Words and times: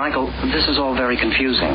Michael, 0.00 0.28
this 0.50 0.66
is 0.66 0.78
all 0.78 0.94
very 0.94 1.14
confusing. 1.14 1.74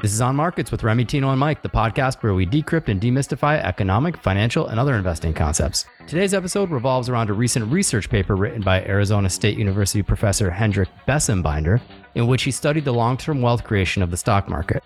This 0.00 0.10
is 0.10 0.22
On 0.22 0.34
Markets 0.34 0.70
with 0.70 0.82
Remy 0.82 1.04
Tino 1.04 1.28
and 1.28 1.38
Mike, 1.38 1.60
the 1.60 1.68
podcast 1.68 2.22
where 2.22 2.32
we 2.32 2.46
decrypt 2.46 2.88
and 2.88 2.98
demystify 2.98 3.62
economic, 3.62 4.16
financial, 4.16 4.68
and 4.68 4.80
other 4.80 4.94
investing 4.94 5.34
concepts. 5.34 5.84
Today's 6.06 6.32
episode 6.32 6.70
revolves 6.70 7.10
around 7.10 7.28
a 7.28 7.34
recent 7.34 7.70
research 7.70 8.08
paper 8.08 8.36
written 8.36 8.62
by 8.62 8.82
Arizona 8.86 9.28
State 9.28 9.58
University 9.58 10.00
professor 10.00 10.50
Hendrik 10.50 10.88
Bessembinder, 11.06 11.78
in 12.14 12.26
which 12.26 12.44
he 12.44 12.50
studied 12.50 12.86
the 12.86 12.92
long 12.94 13.18
term 13.18 13.42
wealth 13.42 13.64
creation 13.64 14.02
of 14.02 14.10
the 14.10 14.16
stock 14.16 14.48
market. 14.48 14.82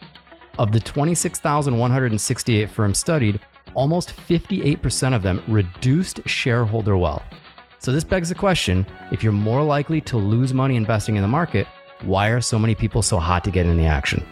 Of 0.58 0.72
the 0.72 0.80
26,168 0.80 2.68
firms 2.68 2.98
studied, 2.98 3.38
almost 3.74 4.16
58% 4.16 5.14
of 5.14 5.22
them 5.22 5.40
reduced 5.46 6.28
shareholder 6.28 6.96
wealth. 6.96 7.22
So, 7.78 7.92
this 7.92 8.04
begs 8.04 8.28
the 8.28 8.34
question 8.34 8.86
if 9.12 9.22
you're 9.22 9.32
more 9.32 9.62
likely 9.62 10.00
to 10.02 10.16
lose 10.16 10.52
money 10.52 10.74
investing 10.74 11.14
in 11.14 11.22
the 11.22 11.28
market, 11.28 11.68
why 12.04 12.28
are 12.28 12.40
so 12.40 12.58
many 12.58 12.74
people 12.74 13.02
so 13.02 13.18
hot 13.18 13.44
to 13.44 13.50
get 13.50 13.66
in 13.66 13.76
the 13.76 13.86
action? 13.86 14.24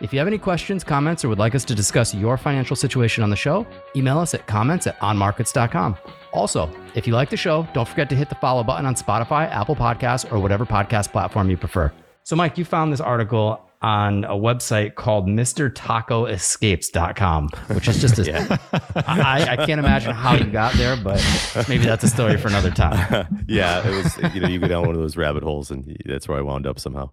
If 0.00 0.12
you 0.12 0.18
have 0.18 0.28
any 0.28 0.38
questions, 0.38 0.84
comments, 0.84 1.24
or 1.24 1.28
would 1.28 1.38
like 1.38 1.54
us 1.54 1.64
to 1.66 1.74
discuss 1.74 2.14
your 2.14 2.36
financial 2.36 2.76
situation 2.76 3.22
on 3.22 3.30
the 3.30 3.36
show, 3.36 3.66
email 3.96 4.18
us 4.18 4.34
at 4.34 4.46
comments 4.46 4.86
at 4.86 4.98
onmarkets.com. 5.00 5.96
Also, 6.32 6.68
if 6.94 7.06
you 7.06 7.14
like 7.14 7.30
the 7.30 7.36
show, 7.36 7.66
don't 7.72 7.88
forget 7.88 8.10
to 8.10 8.16
hit 8.16 8.28
the 8.28 8.34
follow 8.34 8.62
button 8.64 8.86
on 8.86 8.94
Spotify, 8.94 9.50
Apple 9.50 9.76
Podcasts, 9.76 10.30
or 10.30 10.38
whatever 10.40 10.66
podcast 10.66 11.12
platform 11.12 11.48
you 11.48 11.56
prefer. 11.56 11.92
So, 12.24 12.36
Mike, 12.36 12.58
you 12.58 12.64
found 12.64 12.92
this 12.92 13.00
article 13.00 13.60
on 13.84 14.24
a 14.24 14.30
website 14.30 14.94
called 14.94 15.26
MrTakoEscapes.com, 15.26 17.48
which 17.74 17.86
is 17.86 18.00
just 18.00 18.18
a. 18.18 18.24
yeah. 18.32 18.56
I, 18.96 19.46
I 19.50 19.56
can't 19.66 19.78
imagine 19.78 20.12
how 20.12 20.36
you 20.36 20.46
got 20.46 20.72
there, 20.74 20.96
but 20.96 21.22
maybe 21.68 21.84
that's 21.84 22.02
a 22.02 22.08
story 22.08 22.38
for 22.38 22.48
another 22.48 22.70
time. 22.70 23.44
yeah, 23.48 23.86
it 23.86 23.90
was, 23.90 24.16
you 24.34 24.40
know, 24.40 24.48
you 24.48 24.58
go 24.58 24.68
down 24.68 24.86
one 24.86 24.94
of 24.94 25.02
those 25.02 25.18
rabbit 25.18 25.42
holes 25.42 25.70
and 25.70 25.94
that's 26.06 26.26
where 26.26 26.38
I 26.38 26.40
wound 26.40 26.66
up 26.66 26.80
somehow. 26.80 27.10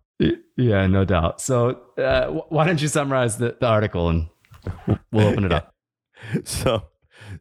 Yeah, 0.56 0.88
no 0.88 1.04
doubt. 1.04 1.42
So, 1.42 1.82
uh, 1.98 2.28
why 2.48 2.66
don't 2.66 2.82
you 2.82 2.88
summarize 2.88 3.36
the, 3.38 3.58
the 3.60 3.68
article 3.68 4.08
and 4.08 4.30
we'll 5.12 5.28
open 5.28 5.44
it 5.44 5.52
up? 5.52 5.76
so, 6.46 6.84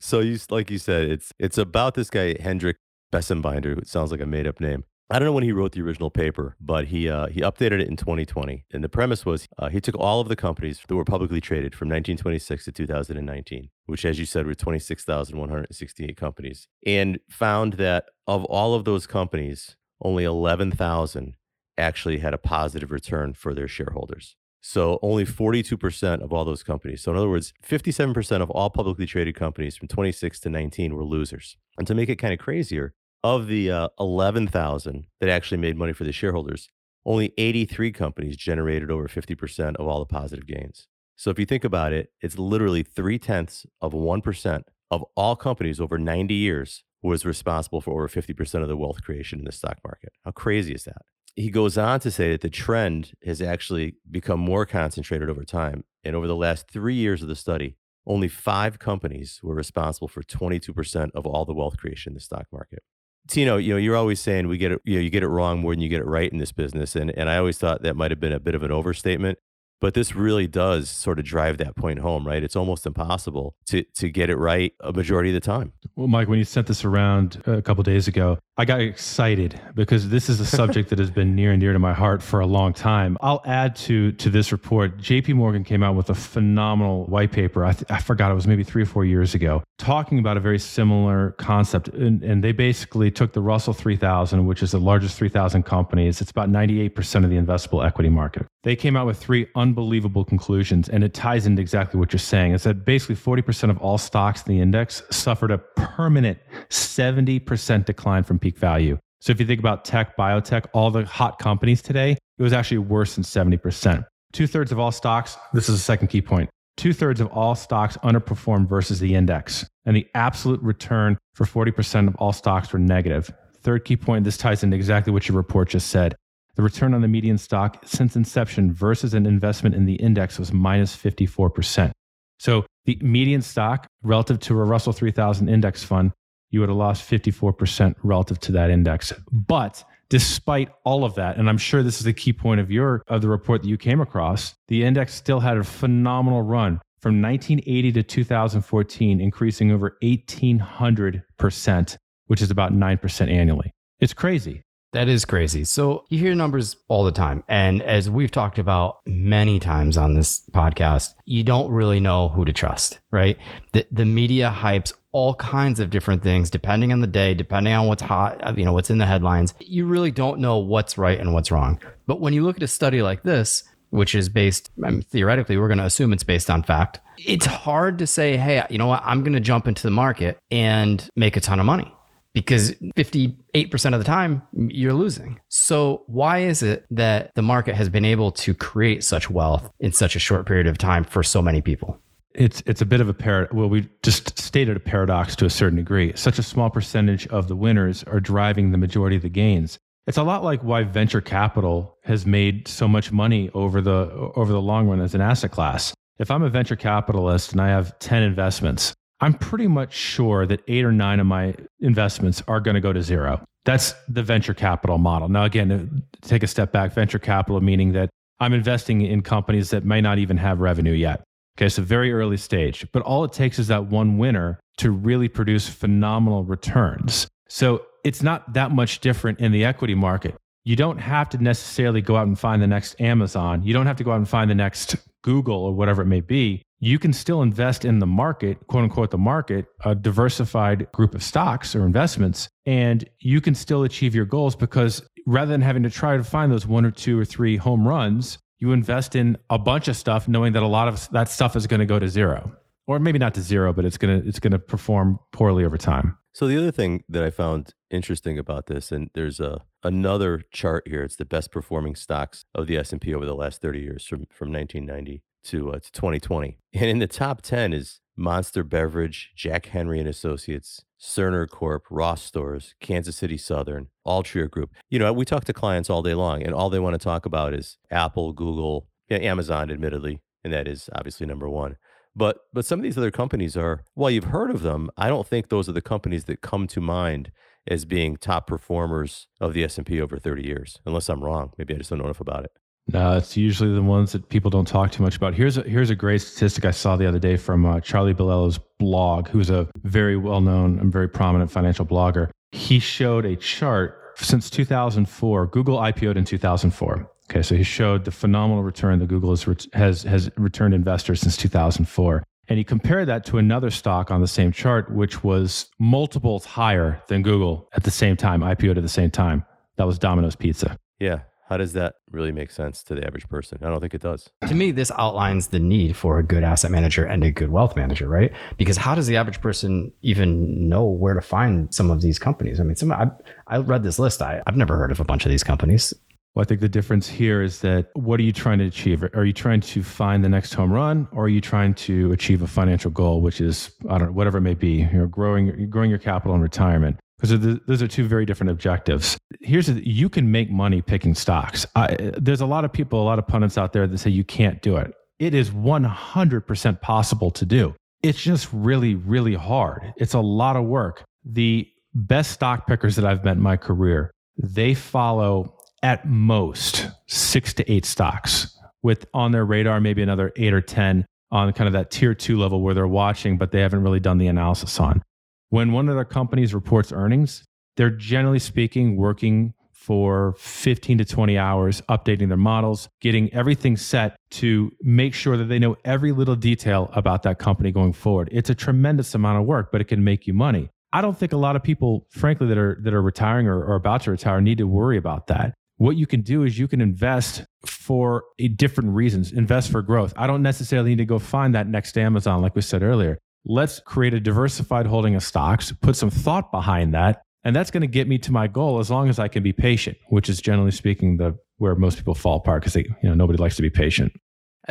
so 0.00 0.19
you, 0.19 0.41
like 0.50 0.72
you 0.72 0.78
said, 0.78 1.09
it's, 1.09 1.33
it's 1.39 1.56
about 1.56 1.94
this 1.94 2.11
guy, 2.11 2.34
Hendrik 2.41 2.78
Bessembinder, 3.12 3.77
who 3.77 3.84
sounds 3.84 4.11
like 4.11 4.20
a 4.20 4.27
made 4.27 4.48
up 4.48 4.61
name. 4.61 4.83
I 5.12 5.19
don't 5.19 5.27
know 5.27 5.33
when 5.33 5.42
he 5.42 5.50
wrote 5.50 5.72
the 5.72 5.83
original 5.83 6.11
paper, 6.11 6.56
but 6.61 6.86
he 6.86 7.08
uh, 7.08 7.27
he 7.27 7.41
updated 7.41 7.80
it 7.80 7.89
in 7.89 7.97
2020. 7.97 8.64
And 8.72 8.84
the 8.84 8.89
premise 8.89 9.27
was 9.27 9.48
uh, 9.58 9.69
he 9.69 9.80
took 9.80 9.97
all 9.97 10.20
of 10.20 10.28
the 10.28 10.36
companies 10.36 10.80
that 10.86 10.94
were 10.94 11.05
publicly 11.05 11.41
traded 11.41 11.75
from 11.75 11.89
1926 11.89 12.66
to 12.66 12.72
2019, 12.72 13.70
which, 13.86 14.05
as 14.05 14.20
you 14.20 14.25
said, 14.25 14.47
were 14.47 14.55
26,168 14.55 16.16
companies, 16.16 16.69
and 16.86 17.19
found 17.28 17.72
that 17.75 18.05
of 18.28 18.44
all 18.44 18.75
of 18.75 18.84
those 18.84 19.08
companies, 19.08 19.77
only 20.00 20.22
11,000 20.22 21.34
actually 21.77 22.19
had 22.19 22.33
a 22.33 22.38
positive 22.38 22.92
return 22.92 23.34
for 23.34 23.53
their 23.53 23.69
shareholders. 23.69 24.36
So 24.62 24.98
only 25.03 25.25
42% 25.25 26.22
of 26.22 26.33
all 26.33 26.44
those 26.44 26.62
companies. 26.62 27.03
So 27.03 27.11
in 27.11 27.16
other 27.16 27.31
words, 27.31 27.55
57% 27.66 28.42
of 28.42 28.50
all 28.50 28.69
publicly 28.69 29.06
traded 29.06 29.34
companies 29.34 29.77
from 29.77 29.88
26 29.88 30.38
to 30.41 30.50
19 30.50 30.94
were 30.94 31.05
losers. 31.05 31.56
And 31.78 31.86
to 31.86 31.94
make 31.94 32.11
it 32.11 32.16
kind 32.16 32.34
of 32.34 32.38
crazier, 32.38 32.94
of 33.22 33.46
the 33.46 33.70
uh, 33.70 33.88
11,000 33.98 35.06
that 35.20 35.28
actually 35.28 35.58
made 35.58 35.76
money 35.76 35.92
for 35.92 36.04
the 36.04 36.12
shareholders, 36.12 36.68
only 37.04 37.32
83 37.38 37.92
companies 37.92 38.36
generated 38.36 38.90
over 38.90 39.08
50% 39.08 39.76
of 39.76 39.86
all 39.86 39.98
the 39.98 40.06
positive 40.06 40.46
gains. 40.46 40.86
So 41.16 41.30
if 41.30 41.38
you 41.38 41.46
think 41.46 41.64
about 41.64 41.92
it, 41.92 42.10
it's 42.20 42.38
literally 42.38 42.82
three 42.82 43.18
tenths 43.18 43.66
of 43.80 43.92
1% 43.92 44.62
of 44.91 45.04
all 45.16 45.36
companies 45.36 45.80
over 45.80 45.98
90 45.98 46.34
years 46.34 46.84
was 47.02 47.24
responsible 47.24 47.80
for 47.80 47.92
over 47.92 48.08
50% 48.08 48.62
of 48.62 48.68
the 48.68 48.76
wealth 48.76 49.02
creation 49.02 49.38
in 49.38 49.44
the 49.44 49.52
stock 49.52 49.78
market. 49.84 50.12
How 50.24 50.32
crazy 50.32 50.74
is 50.74 50.84
that? 50.84 51.02
He 51.36 51.50
goes 51.50 51.78
on 51.78 52.00
to 52.00 52.10
say 52.10 52.32
that 52.32 52.41
the 52.41 52.50
trend 52.50 53.12
has 53.24 53.41
actually 53.41 53.94
become 54.10 54.41
more 54.41 54.66
concentrated 54.66 55.30
over 55.30 55.44
time. 55.44 55.84
And 56.04 56.16
over 56.16 56.26
the 56.26 56.36
last 56.36 56.68
three 56.70 56.94
years 56.94 57.22
of 57.22 57.28
the 57.28 57.36
study, 57.36 57.76
only 58.06 58.28
five 58.28 58.78
companies 58.78 59.41
were 59.42 59.54
responsible 59.54 60.08
for 60.08 60.22
22% 60.22 61.10
of 61.14 61.26
all 61.26 61.44
the 61.44 61.54
wealth 61.54 61.76
creation 61.76 62.10
in 62.10 62.14
the 62.14 62.20
stock 62.20 62.47
market. 62.53 62.82
Tino, 63.30 63.56
you 63.56 63.72
know, 63.72 63.76
you're 63.76 63.96
always 63.96 64.20
saying 64.20 64.48
we 64.48 64.58
get 64.58 64.72
it, 64.72 64.80
you 64.84 64.96
know, 64.96 65.00
you 65.00 65.10
get 65.10 65.22
it 65.22 65.28
wrong 65.28 65.60
more 65.60 65.72
than 65.72 65.80
you 65.80 65.88
get 65.88 66.00
it 66.00 66.06
right 66.06 66.30
in 66.30 66.38
this 66.38 66.52
business. 66.52 66.96
And, 66.96 67.10
and 67.16 67.30
I 67.30 67.38
always 67.38 67.58
thought 67.58 67.82
that 67.82 67.96
might 67.96 68.10
have 68.10 68.20
been 68.20 68.32
a 68.32 68.41
bit 68.41 68.54
of 68.54 68.62
an 68.62 68.72
overstatement. 68.72 69.38
But 69.80 69.94
this 69.94 70.14
really 70.14 70.46
does 70.46 70.91
sort 70.91 71.18
of 71.18 71.24
drive 71.24 71.58
that 71.58 71.74
point 71.76 72.00
home, 72.00 72.26
right? 72.26 72.42
It's 72.42 72.56
almost 72.56 72.86
impossible 72.86 73.54
to 73.66 73.82
to 73.94 74.10
get 74.10 74.30
it 74.30 74.36
right 74.36 74.72
a 74.80 74.92
majority 74.92 75.30
of 75.30 75.34
the 75.34 75.41
time. 75.41 75.72
Well, 75.96 76.08
Mike, 76.08 76.28
when 76.28 76.38
you 76.38 76.44
sent 76.44 76.66
this 76.66 76.84
around 76.84 77.42
uh, 77.46 77.52
a 77.52 77.62
couple 77.62 77.82
days 77.82 78.06
ago, 78.08 78.38
I 78.56 78.66
got 78.66 78.80
excited 78.80 79.58
because 79.74 80.10
this 80.10 80.28
is 80.28 80.38
a 80.38 80.44
subject 80.44 80.91
that 80.91 80.98
has 80.98 81.10
been 81.10 81.34
near 81.34 81.50
and 81.52 81.60
dear 81.60 81.72
to 81.72 81.78
my 81.78 81.94
heart 81.94 82.22
for 82.22 82.41
a 82.41 82.46
long 82.46 82.74
time. 82.74 83.16
I'll 83.22 83.42
add 83.46 83.74
to 83.76 84.12
to 84.12 84.28
this 84.28 84.52
report. 84.52 84.98
J.P. 84.98 85.32
Morgan 85.32 85.64
came 85.64 85.82
out 85.82 85.94
with 85.94 86.10
a 86.10 86.14
phenomenal 86.14 87.06
white 87.06 87.32
paper. 87.32 87.64
I, 87.64 87.72
th- 87.72 87.91
I 87.91 88.00
forgot 88.00 88.30
it 88.30 88.34
was 88.34 88.47
maybe 88.47 88.64
three 88.64 88.82
or 88.82 88.86
four 88.86 89.06
years 89.06 89.34
ago, 89.34 89.62
talking 89.78 90.18
about 90.18 90.36
a 90.36 90.41
very 90.41 90.58
similar 90.58 91.30
concept. 91.38 91.88
And, 91.88 92.22
and 92.22 92.44
they 92.44 92.52
basically 92.52 93.10
took 93.10 93.32
the 93.32 93.41
Russell 93.41 93.72
3000, 93.72 94.44
which 94.44 94.62
is 94.62 94.72
the 94.72 94.80
largest 94.80 95.16
3,000 95.16 95.62
companies. 95.62 96.20
It's 96.20 96.30
about 96.30 96.50
98% 96.50 97.24
of 97.24 97.30
the 97.30 97.36
investable 97.36 97.84
equity 97.86 98.10
market. 98.10 98.47
They 98.62 98.76
came 98.76 98.94
out 98.94 99.06
with 99.06 99.18
three 99.18 99.47
unbelievable 99.70 100.25
conclusions, 100.25 100.88
and 100.88 101.04
it 101.04 101.14
ties 101.14 101.47
into 101.47 101.62
exactly 101.62 101.98
what 101.98 102.12
you're 102.12 102.19
saying. 102.19 102.53
It's 102.53 102.64
that 102.64 102.84
basically 102.84 103.14
40% 103.14 103.70
of 103.70 103.78
all 103.78 103.98
stocks 103.98 104.42
in 104.44 104.53
the 104.53 104.60
index 104.60 105.03
suffered 105.10 105.53
a 105.53 105.58
permanent 105.58 106.38
70% 106.70 107.84
decline 107.84 108.25
from 108.25 108.41
peak 108.41 108.59
value. 108.59 108.98
So 109.20 109.30
if 109.30 109.38
you 109.38 109.47
think 109.47 109.60
about 109.60 109.84
tech, 109.84 110.16
biotech, 110.16 110.66
all 110.72 110.91
the 110.91 111.04
hot 111.04 111.38
companies 111.38 111.82
today, 111.82 112.16
it 112.38 112.42
was 112.42 112.53
actually 112.53 112.78
worse 112.78 113.14
than 113.14 113.22
70%. 113.22 114.04
Two 114.32 114.47
thirds 114.48 114.72
of 114.72 114.80
all 114.80 114.91
stocks, 114.91 115.36
this 115.53 115.69
is 115.69 115.76
a 115.76 115.82
second 115.82 116.09
key 116.09 116.22
point. 116.22 116.50
Two 116.76 116.92
thirds 116.92 117.20
of 117.20 117.28
all 117.28 117.54
stocks 117.54 117.97
underperformed 117.98 118.69
versus 118.69 118.98
the 118.98 119.14
index, 119.14 119.66
and 119.84 119.94
the 119.94 120.09
absolute 120.14 120.60
return 120.62 121.16
for 121.34 121.44
40% 121.44 122.09
of 122.09 122.16
all 122.16 122.32
stocks 122.32 122.72
were 122.72 122.78
negative. 122.78 123.30
Third 123.60 123.84
key 123.84 123.97
point 123.97 124.25
this 124.25 124.36
ties 124.36 124.64
into 124.64 124.76
exactly 124.76 125.12
what 125.12 125.28
your 125.28 125.36
report 125.36 125.69
just 125.69 125.91
said. 125.91 126.16
The 126.60 126.65
return 126.65 126.93
on 126.93 127.00
the 127.00 127.09
median 127.09 127.38
stock 127.38 127.82
since 127.87 128.16
inception 128.16 128.71
versus 128.71 129.15
an 129.15 129.25
investment 129.25 129.75
in 129.75 129.87
the 129.87 129.94
index 129.94 130.38
was 130.38 130.53
minus 130.53 130.94
54%. 130.94 131.91
So 132.38 132.66
the 132.84 132.98
median 133.00 133.41
stock 133.41 133.87
relative 134.03 134.41
to 134.41 134.60
a 134.60 134.65
Russell 134.65 134.93
3000 134.93 135.48
index 135.48 135.82
fund, 135.82 136.12
you 136.50 136.60
would 136.60 136.69
have 136.69 136.76
lost 136.76 137.10
54% 137.10 137.94
relative 138.03 138.41
to 138.41 138.53
that 138.53 138.69
index. 138.69 139.10
But 139.32 139.82
despite 140.10 140.69
all 140.84 141.06
of 141.06 141.15
that, 141.15 141.38
and 141.38 141.48
I'm 141.48 141.56
sure 141.56 141.82
this 141.82 141.98
is 141.98 142.06
a 142.06 142.12
key 142.12 142.34
point 142.34 142.60
of 142.60 142.71
your 142.71 143.03
of 143.09 143.22
the 143.22 143.31
report 143.31 143.62
that 143.62 143.69
you 143.69 143.78
came 143.78 144.03
across, 144.03 144.53
the 144.69 144.84
index 144.84 145.15
still 145.15 145.41
had 145.41 145.56
a 145.56 145.65
phenomenal 145.65 146.42
run 146.42 146.78
from 147.00 147.22
1980 147.22 147.92
to 147.92 148.03
2014, 148.03 149.19
increasing 149.19 149.72
over 149.72 149.97
1800%, 150.03 151.97
which 152.27 152.42
is 152.42 152.50
about 152.50 152.75
9% 152.75 153.32
annually. 153.32 153.71
It's 153.98 154.12
crazy. 154.12 154.62
That 154.93 155.09
is 155.09 155.25
crazy. 155.25 155.65
So 155.65 156.05
you 156.09 156.19
hear 156.19 156.34
numbers 156.34 156.77
all 156.89 157.05
the 157.05 157.12
time. 157.12 157.45
And 157.47 157.81
as 157.83 158.11
we've 158.11 158.31
talked 158.31 158.59
about 158.59 158.99
many 159.06 159.61
times 159.61 159.97
on 159.97 160.15
this 160.15 160.43
podcast, 160.51 161.15
you 161.27 161.45
don't 161.45 161.71
really 161.71 162.01
know 162.01 162.28
who 162.28 162.45
to 162.45 162.53
trust, 162.53 162.99
right? 163.12 163.39
The, 163.73 163.87
the 163.93 164.05
media 164.05 164.53
hypes 164.55 164.93
all 165.12 165.34
kinds 165.34 165.78
of 165.78 165.91
different 165.91 166.23
things 166.23 166.51
depending 166.51 166.93
on 166.93 167.01
the 167.01 167.06
day, 167.06 167.34
depending 167.34 167.73
on 167.73 167.87
what's 167.87 168.03
hot, 168.03 168.41
uh, 168.45 168.53
you 168.56 168.65
know, 168.65 168.73
what's 168.73 168.91
in 168.91 168.99
the 168.99 169.06
headlines. 169.06 169.55
You 169.61 169.87
really 169.87 170.11
don't 170.11 170.41
know 170.41 170.59
what's 170.59 170.99
right 170.99 171.21
and 171.21 171.33
what's 171.33 171.53
wrong. 171.53 171.81
But 172.07 172.21
when 172.21 172.33
you 172.33 172.43
look 172.43 172.57
at 172.57 172.62
a 172.62 172.69
study 172.69 173.01
like 173.01 173.22
this, 173.22 173.62
which 173.91 174.15
is 174.17 174.28
based, 174.28 174.71
I 174.84 174.91
mean, 174.91 175.03
theoretically, 175.03 175.57
we're 175.57 175.69
going 175.69 175.78
to 175.78 175.84
assume 175.84 176.12
it's 176.12 176.22
based 176.25 176.51
on 176.51 176.62
fact. 176.62 177.01
It's 177.19 177.47
hard 177.47 177.99
to 177.99 178.07
say, 178.07 178.37
hey, 178.37 178.65
you 178.71 178.78
know 178.78 178.87
what, 178.87 179.03
I'm 179.05 179.22
going 179.22 179.34
to 179.34 179.41
jump 179.41 179.69
into 179.69 179.83
the 179.83 179.91
market 179.91 180.39
and 180.51 181.09
make 181.15 181.37
a 181.37 181.41
ton 181.41 181.61
of 181.61 181.67
money 181.67 181.93
because 182.32 182.72
58% 182.96 183.94
of 183.94 184.00
the 184.00 184.04
time 184.04 184.42
you're 184.52 184.94
losing. 184.94 185.41
So, 185.48 186.04
why 186.06 186.38
is 186.38 186.62
it 186.62 186.86
that 186.91 187.32
the 187.34 187.42
market 187.42 187.74
has 187.74 187.88
been 187.88 188.04
able 188.04 188.30
to 188.32 188.54
create 188.54 189.03
such 189.03 189.30
wealth 189.30 189.71
in 189.80 189.92
such 189.92 190.16
a 190.16 190.18
short 190.18 190.47
period 190.47 190.66
of 190.66 190.78
time 190.78 191.04
for 191.04 191.22
so 191.22 191.42
many 191.42 191.60
people? 191.60 191.98
It's 192.34 192.62
it's 192.66 192.80
a 192.80 192.86
bit 192.86 193.00
of 193.00 193.09
a 193.09 193.15
paradox. 193.15 193.53
Well, 193.53 193.68
we 193.68 193.88
just 194.03 194.38
stated 194.38 194.77
a 194.77 194.80
paradox 194.80 195.34
to 195.36 195.47
a 195.47 195.50
certain 195.50 195.77
degree. 195.77 196.12
Such 196.15 196.38
a 196.38 196.42
small 196.42 196.71
percentage 196.71 197.27
of 197.28 197.48
the 197.48 197.56
winners 197.56 198.04
are 198.04 198.21
driving 198.21 198.71
the 198.71 198.78
majority 198.78 199.16
of 199.16 199.22
the 199.22 199.28
gains. 199.28 199.78
It's 200.06 200.16
a 200.16 200.22
lot 200.22 200.44
like 200.44 200.62
why 200.62 200.84
venture 200.84 201.21
capital 201.21 201.98
has 202.04 202.26
made 202.26 202.68
so 202.68 202.86
much 202.86 203.12
money 203.12 203.50
over 203.53 203.80
the 203.80 204.10
over 204.36 204.53
the 204.53 204.60
long 204.60 204.88
run 204.88 205.00
as 205.00 205.15
an 205.15 205.21
asset 205.21 205.50
class. 205.50 205.92
If 206.18 206.30
I'm 206.30 206.42
a 206.42 206.50
venture 206.50 206.76
capitalist 206.76 207.53
and 207.53 207.60
I 207.60 207.68
have 207.68 207.98
10 207.98 208.22
investments, 208.22 208.94
I'm 209.21 209.34
pretty 209.34 209.69
much 209.69 209.95
sure 209.95 210.47
that 210.47 210.61
eight 210.69 210.84
or 210.84 210.93
nine 210.93 211.21
of 211.21 211.27
my 211.27 211.55
investments 211.81 212.43
are 212.49 212.61
going 212.61 212.75
to 212.75 212.81
go 212.81 212.93
to 212.93 213.03
zero. 213.03 213.45
That's 213.65 213.95
the 214.09 214.22
venture 214.22 214.55
capital 214.55 214.97
model. 214.97 215.28
Now, 215.28 215.45
again, 215.45 216.03
take 216.22 216.43
a 216.43 216.47
step 216.47 216.72
back. 216.72 216.93
Venture 216.95 217.19
capital 217.19 217.61
meaning 217.61 217.93
that 217.93 218.09
I'm 218.41 218.55
investing 218.55 219.03
in 219.03 219.21
companies 219.21 219.69
that 219.71 219.84
may 219.84 220.01
not 220.01 220.19
even 220.19 220.39
have 220.39 220.61
revenue 220.61 220.95
yet. 220.95 221.22
Okay, 221.59 221.69
so 221.69 221.83
very 221.83 222.11
early 222.13 222.39
stage. 222.39 222.87
But 222.93 223.03
all 223.03 223.22
it 223.25 223.33
takes 223.34 223.59
is 223.59 223.67
that 223.67 223.87
one 223.87 224.17
winner 224.17 224.59
to 224.78 224.91
really 224.91 225.28
produce 225.28 225.69
phenomenal 225.69 226.45
returns. 226.45 227.28
So 227.51 227.84
it's 228.03 228.22
not 228.22 228.55
that 228.55 228.71
much 228.71 229.01
different 229.01 229.41
in 229.41 229.53
the 229.53 229.67
equity 229.67 229.95
market. 229.95 230.37
you 230.65 230.77
don't 230.77 230.99
have 230.99 231.28
to 231.31 231.39
necessarily 231.43 232.01
go 232.03 232.17
out 232.17 232.27
and 232.27 232.39
find 232.39 232.61
the 232.61 232.67
next 232.67 233.01
Amazon. 233.01 233.63
You 233.63 233.72
don't 233.72 233.87
have 233.87 233.97
to 233.97 234.05
go 234.05 234.13
out 234.13 234.17
and 234.17 234.28
find 234.28 234.51
the 234.51 234.55
next 234.55 234.97
Google 235.22 235.57
or 235.65 235.72
whatever 235.75 236.03
it 236.03 236.07
may 236.07 236.21
be. 236.21 236.63
You 236.82 236.98
can 236.98 237.12
still 237.12 237.42
invest 237.42 237.84
in 237.84 237.98
the 237.98 238.06
market, 238.06 238.66
quote 238.66 238.84
unquote, 238.84 239.10
the 239.10 239.18
market, 239.18 239.66
a 239.84 239.94
diversified 239.94 240.91
group 240.92 241.15
of 241.15 241.22
stocks 241.22 241.77
or 241.77 241.84
investments, 241.84 242.48
and 242.65 243.09
you 243.18 243.42
can 243.42 243.54
still 243.54 243.84
achieve 243.84 244.15
your 244.15 244.24
goals 244.24 244.56
because 244.56 245.03
rather 245.27 245.50
than 245.50 245.60
having 245.60 245.82
to 245.82 245.91
try 245.91 246.16
to 246.16 246.24
find 246.24 246.50
those 246.50 246.66
one 246.66 246.86
or 246.86 246.91
two 246.91 247.18
or 247.18 247.24
three 247.27 247.59
home 247.59 247.86
runs, 247.86 248.38
you 248.59 248.72
invest 248.72 249.15
in 249.15 249.36
a 249.50 249.59
bunch 249.59 249.88
of 249.88 249.97
stuff 249.97 250.27
knowing 250.27 250.54
that 250.54 250.62
a 250.62 250.66
lot 250.66 250.88
of 250.88 251.09
that 251.10 251.28
stuff 251.28 251.54
is 251.54 251.66
going 251.66 251.80
to 251.80 251.86
go 251.86 251.98
to 251.98 252.09
zero 252.09 252.53
or 252.86 252.98
maybe 252.98 253.18
not 253.18 253.34
to 253.34 253.41
zero 253.41 253.72
but 253.72 253.84
it's 253.84 253.97
going 253.97 254.21
to 254.21 254.28
it's 254.28 254.38
going 254.38 254.53
to 254.53 254.59
perform 254.59 255.18
poorly 255.33 255.65
over 255.65 255.78
time 255.78 256.18
So 256.33 256.47
the 256.47 256.59
other 256.59 256.71
thing 256.71 257.02
that 257.09 257.25
I 257.25 257.30
found 257.30 257.75
interesting 257.90 258.38
about 258.38 258.66
this, 258.66 258.92
and 258.92 259.11
there's 259.14 259.40
a 259.40 259.62
another 259.83 260.42
chart 260.52 260.87
here. 260.87 261.02
It's 261.02 261.16
the 261.16 261.25
best 261.25 261.50
performing 261.50 261.97
stocks 261.97 262.44
of 262.54 262.66
the 262.66 262.76
S 262.76 262.92
and 262.92 263.00
P 263.00 263.14
over 263.14 263.26
the 263.26 263.35
last 263.35 263.61
30 263.61 263.80
years, 263.80 264.06
from 264.06 264.26
from 264.30 264.52
1990 264.52 265.23
to 265.45 265.73
uh, 265.73 265.78
to 265.78 265.92
2020. 265.92 266.59
And 266.73 266.85
in 266.90 266.99
the 266.99 267.07
top 267.07 267.42
10 267.42 267.73
is 267.73 268.00
Monster 268.16 268.62
Beverage, 268.62 269.33
Jack 269.35 269.66
Henry 269.66 269.99
and 269.99 270.09
Associates, 270.09 270.85
Cerner 271.00 271.49
Corp, 271.49 271.87
Ross 271.90 272.23
Stores, 272.23 272.75
Kansas 272.81 273.16
City 273.16 273.38
Southern, 273.38 273.88
Altria 274.07 274.50
Group. 274.50 274.71
You 274.90 274.99
know, 274.99 275.12
we 275.12 275.25
talk 275.25 275.45
to 275.45 275.52
clients 275.52 275.88
all 275.88 276.02
day 276.02 276.14
long, 276.14 276.42
and 276.42 276.54
all 276.54 276.69
they 276.69 276.78
want 276.78 276.95
to 276.95 276.99
talk 277.02 277.25
about 277.25 277.54
is 277.54 277.78
Apple, 277.90 278.33
Google, 278.33 278.88
yeah, 279.09 279.19
Amazon, 279.19 279.71
admittedly, 279.71 280.21
and 280.45 280.52
that 280.52 280.69
is 280.69 280.90
obviously 280.95 281.26
number 281.26 281.49
one. 281.49 281.76
But 282.14 282.38
but 282.52 282.64
some 282.64 282.78
of 282.81 282.83
these 282.83 282.99
other 282.99 283.11
companies 283.11 283.57
are 283.57 283.85
well, 283.95 284.11
you've 284.11 284.25
heard 284.25 284.50
of 284.50 284.62
them. 284.62 284.90
I 284.97 285.09
don't 285.09 285.26
think 285.26 285.49
those 285.49 285.69
are 285.69 285.73
the 285.73 285.81
companies 285.81 286.25
that 286.25 286.43
come 286.43 286.66
to 286.69 286.81
mind 286.81 287.31
as 287.66 287.85
being 287.85 288.16
top 288.16 288.47
performers 288.47 289.28
of 289.40 289.54
the 289.54 289.64
S 289.64 289.78
and 289.78 289.87
P 289.87 290.00
over 290.00 290.19
30 290.19 290.47
years. 290.47 290.78
Unless 290.85 291.09
I'm 291.09 291.23
wrong, 291.23 291.52
maybe 291.57 291.75
I 291.75 291.78
just 291.78 291.90
don't 291.90 292.00
know 292.00 292.07
enough 292.07 292.21
about 292.21 292.45
it. 292.45 292.52
No 292.92 293.16
it's 293.16 293.37
usually 293.37 293.75
the 293.75 293.83
ones 293.83 294.12
that 294.12 294.28
people 294.28 294.50
don't 294.50 294.66
talk 294.66 294.90
too 294.90 295.02
much 295.02 295.16
about 295.16 295.35
here's 295.35 295.57
a, 295.57 295.62
here's 295.62 295.90
a 295.90 295.95
great 295.95 296.21
statistic 296.21 296.64
i 296.64 296.71
saw 296.71 296.97
the 296.97 297.07
other 297.07 297.19
day 297.19 297.37
from 297.37 297.64
uh, 297.66 297.81
charlie 297.81 298.14
Bilello's 298.14 298.59
blog 298.78 299.28
who's 299.28 299.50
a 299.50 299.69
very 299.83 300.16
well-known 300.16 300.78
and 300.78 300.92
very 300.92 301.09
prominent 301.09 301.50
financial 301.50 301.85
blogger 301.87 302.31
he 302.52 302.78
showed 302.78 303.25
a 303.25 303.37
chart 303.37 303.97
since 304.16 304.50
2004 304.50 305.47
google 305.47 305.78
ipo'd 305.78 306.16
in 306.16 306.25
2004 306.25 307.11
Okay, 307.31 307.42
so 307.42 307.54
he 307.54 307.62
showed 307.62 308.04
the 308.04 308.11
phenomenal 308.11 308.64
return 308.64 308.99
that 308.99 309.07
Google 309.07 309.31
has 309.31 309.69
has 309.73 310.02
has 310.02 310.31
returned 310.37 310.75
investors 310.75 311.21
since 311.21 311.37
2004, 311.37 312.25
and 312.49 312.59
he 312.59 312.64
compared 312.64 313.07
that 313.07 313.25
to 313.26 313.38
another 313.38 313.71
stock 313.71 314.11
on 314.11 314.21
the 314.21 314.26
same 314.26 314.50
chart, 314.50 314.93
which 314.93 315.23
was 315.23 315.71
multiples 315.78 316.45
higher 316.45 317.00
than 317.07 317.23
Google 317.23 317.69
at 317.73 317.85
the 317.85 317.90
same 317.93 318.16
time, 318.16 318.40
IPO'd 318.40 318.76
at 318.76 318.83
the 318.83 318.88
same 318.88 319.12
time. 319.12 319.45
That 319.76 319.87
was 319.87 319.97
Domino's 319.97 320.35
Pizza. 320.35 320.76
Yeah. 320.99 321.21
How 321.50 321.56
does 321.56 321.73
that 321.73 321.97
really 322.12 322.30
make 322.30 322.52
sense 322.52 322.85
to 322.85 322.94
the 322.94 323.04
average 323.04 323.28
person? 323.28 323.58
I 323.61 323.70
don't 323.70 323.80
think 323.80 323.92
it 323.92 324.00
does. 324.00 324.30
To 324.47 324.54
me, 324.54 324.70
this 324.70 324.92
outlines 324.97 325.49
the 325.49 325.58
need 325.58 325.97
for 325.97 326.20
a 326.20 326.23
good 326.23 326.44
asset 326.44 326.70
manager 326.70 327.04
and 327.04 327.25
a 327.25 327.32
good 327.32 327.50
wealth 327.50 327.75
manager, 327.75 328.08
right? 328.08 328.32
Because 328.56 328.76
how 328.76 328.94
does 328.94 329.08
the 329.08 329.16
average 329.16 329.40
person 329.40 329.92
even 330.02 330.68
know 330.68 330.85
where 330.85 331.14
to 331.14 331.20
find 331.20 331.75
some 331.75 331.90
of 331.90 332.02
these 332.02 332.20
companies? 332.20 332.61
I 332.61 332.62
mean, 332.62 332.76
some 332.76 332.92
I, 332.92 333.11
I 333.49 333.58
read 333.58 333.82
this 333.82 333.99
list. 333.99 334.23
I, 334.23 334.40
I've 334.47 334.56
never 334.56 334.76
heard 334.76 334.92
of 334.92 335.00
a 335.00 335.04
bunch 335.04 335.26
of 335.26 335.30
these 335.30 335.42
companies. 335.42 335.92
Well, 336.37 336.42
I 336.42 336.47
think 336.47 336.61
the 336.61 336.68
difference 336.68 337.08
here 337.08 337.42
is 337.42 337.58
that 337.62 337.88
what 337.94 338.20
are 338.20 338.23
you 338.23 338.32
trying 338.32 338.61
to 338.61 338.66
achieve? 338.66 339.02
Are 339.02 339.25
you 339.25 339.32
trying 339.32 339.61
to 339.62 339.82
find 339.82 340.23
the 340.23 340.28
next 340.28 340.54
home 340.54 340.73
run, 340.73 341.08
or 341.11 341.25
are 341.25 341.28
you 341.28 341.40
trying 341.40 341.75
to 341.75 342.12
achieve 342.12 342.42
a 342.42 342.47
financial 342.47 342.92
goal, 342.92 343.23
which 343.23 343.40
is 343.40 343.73
I 343.88 343.99
don't 343.99 344.08
know, 344.08 344.12
whatever 344.12 344.38
it 344.38 344.42
may 344.42 344.54
be, 344.54 344.88
you 344.92 344.99
know, 344.99 345.06
growing 345.08 345.68
growing 345.68 345.90
your 345.90 345.99
capital 345.99 346.37
in 346.37 346.40
retirement? 346.42 347.00
Because 347.21 347.61
those 347.67 347.83
are 347.83 347.88
two 347.88 348.07
very 348.07 348.25
different 348.25 348.50
objectives. 348.50 349.19
Here's 349.40 349.67
the, 349.67 349.87
you 349.87 350.09
can 350.09 350.31
make 350.31 350.50
money 350.50 350.81
picking 350.81 351.14
stocks. 351.14 351.67
I, 351.76 352.12
there's 352.17 352.40
a 352.40 352.47
lot 352.47 352.64
of 352.64 352.73
people, 352.73 353.02
a 353.02 353.05
lot 353.05 353.19
of 353.19 353.26
pundits 353.26 353.59
out 353.59 353.73
there 353.73 353.87
that 353.87 353.99
say 353.99 354.11
you 354.11 354.25
can't 354.25 354.62
do 354.62 354.76
it. 354.76 354.95
It 355.19 355.35
is 355.35 355.50
100% 355.50 356.81
possible 356.81 357.31
to 357.33 357.45
do. 357.45 357.75
It's 358.02 358.21
just 358.21 358.49
really, 358.52 358.95
really 358.95 359.35
hard. 359.35 359.93
It's 359.99 360.14
a 360.14 360.21
lot 360.21 360.57
of 360.57 360.64
work. 360.64 361.05
The 361.25 361.69
best 361.95 362.33
stock 362.33 362.67
pickers 362.67 362.97
that 362.97 363.05
I've 363.05 363.23
met 363.23 363.37
in 363.37 363.43
my 363.43 363.59
career, 363.59 364.11
they 364.38 364.73
follow 364.73 365.59
at 365.83 366.07
most 366.07 366.88
six 367.07 367.52
to 367.55 367.71
eight 367.71 367.85
stocks 367.85 368.57
with 368.83 369.05
on 369.12 369.33
their 369.33 369.45
radar, 369.45 369.81
maybe 369.81 370.02
another 370.02 370.33
eight 370.37 370.55
or 370.55 370.62
10 370.62 371.05
on 371.31 371.52
kind 371.52 371.69
of 371.69 371.73
that 371.75 371.90
tier 371.90 372.14
two 372.14 372.38
level 372.38 372.61
where 372.61 372.75
they're 372.75 372.88
watching, 372.88 373.37
but 373.38 373.52
they 373.52 373.61
haven't 373.61 373.83
really 373.83 374.00
done 374.00 374.19
the 374.19 374.26
analysis 374.26 374.81
on. 374.81 375.02
When 375.50 375.73
one 375.73 375.88
of 375.88 375.97
their 375.97 376.04
companies 376.04 376.54
reports 376.54 376.92
earnings, 376.92 377.44
they're 377.76 377.90
generally 377.90 378.38
speaking 378.38 378.97
working 378.97 379.52
for 379.73 380.35
15 380.38 380.99
to 380.99 381.04
20 381.04 381.38
hours, 381.38 381.80
updating 381.88 382.28
their 382.28 382.37
models, 382.37 382.88
getting 383.00 383.32
everything 383.35 383.76
set 383.76 384.14
to 384.30 384.70
make 384.82 385.12
sure 385.12 385.37
that 385.37 385.47
they 385.47 385.58
know 385.58 385.76
every 385.85 386.12
little 386.12 386.37
detail 386.37 386.88
about 386.92 387.25
that 387.25 387.40
company 387.40 387.73
going 387.73 387.92
forward. 387.92 388.28
It's 388.30 388.49
a 388.49 388.54
tremendous 388.54 389.14
amount 389.14 389.40
of 389.40 389.47
work, 389.47 389.73
but 389.73 389.80
it 389.80 389.88
can 389.88 390.04
make 390.04 390.26
you 390.28 390.35
money. 390.35 390.68
I 390.92 391.00
don't 391.00 391.18
think 391.18 391.32
a 391.32 391.37
lot 391.37 391.56
of 391.56 391.62
people, 391.64 392.06
frankly, 392.11 392.47
that 392.47 392.58
are 392.58 392.78
that 392.82 392.94
are 392.94 393.02
retiring 393.02 393.49
or, 393.49 393.61
or 393.64 393.75
about 393.75 394.02
to 394.02 394.12
retire 394.12 394.40
need 394.40 394.58
to 394.58 394.68
worry 394.68 394.97
about 394.97 395.26
that 395.28 395.54
what 395.80 395.97
you 395.97 396.06
can 396.06 396.20
do 396.20 396.42
is 396.42 396.58
you 396.58 396.68
can 396.68 396.82
invest 396.82 397.42
for 397.64 398.25
different 398.56 398.90
reasons 398.90 399.32
invest 399.32 399.70
for 399.70 399.80
growth 399.80 400.12
i 400.14 400.26
don't 400.26 400.42
necessarily 400.42 400.90
need 400.90 400.99
to 400.99 401.06
go 401.06 401.18
find 401.18 401.54
that 401.54 401.66
next 401.66 401.97
amazon 401.97 402.42
like 402.42 402.54
we 402.54 402.61
said 402.61 402.82
earlier 402.82 403.18
let's 403.45 403.81
create 403.81 404.14
a 404.14 404.21
diversified 404.21 404.87
holding 404.87 405.14
of 405.14 405.23
stocks 405.23 405.73
put 405.81 405.97
some 405.97 406.11
thought 406.11 406.50
behind 406.50 406.95
that 406.95 407.23
and 407.42 407.57
that's 407.57 407.71
going 407.71 407.81
to 407.81 407.87
get 407.87 408.07
me 408.07 408.19
to 408.19 408.33
my 408.33 408.47
goal 408.47 408.78
as 408.78 408.90
long 408.90 409.09
as 409.09 409.19
i 409.19 409.28
can 409.28 409.42
be 409.42 409.52
patient 409.52 409.97
which 410.09 410.28
is 410.28 410.40
generally 410.40 410.71
speaking 410.71 411.16
the 411.16 411.37
where 411.59 411.75
most 411.75 411.97
people 411.97 412.14
fall 412.14 412.37
apart 412.37 412.62
because 412.62 412.76
you 412.76 412.95
know 413.02 413.14
nobody 413.14 413.38
likes 413.38 413.57
to 413.57 413.62
be 413.62 413.71
patient 413.71 414.12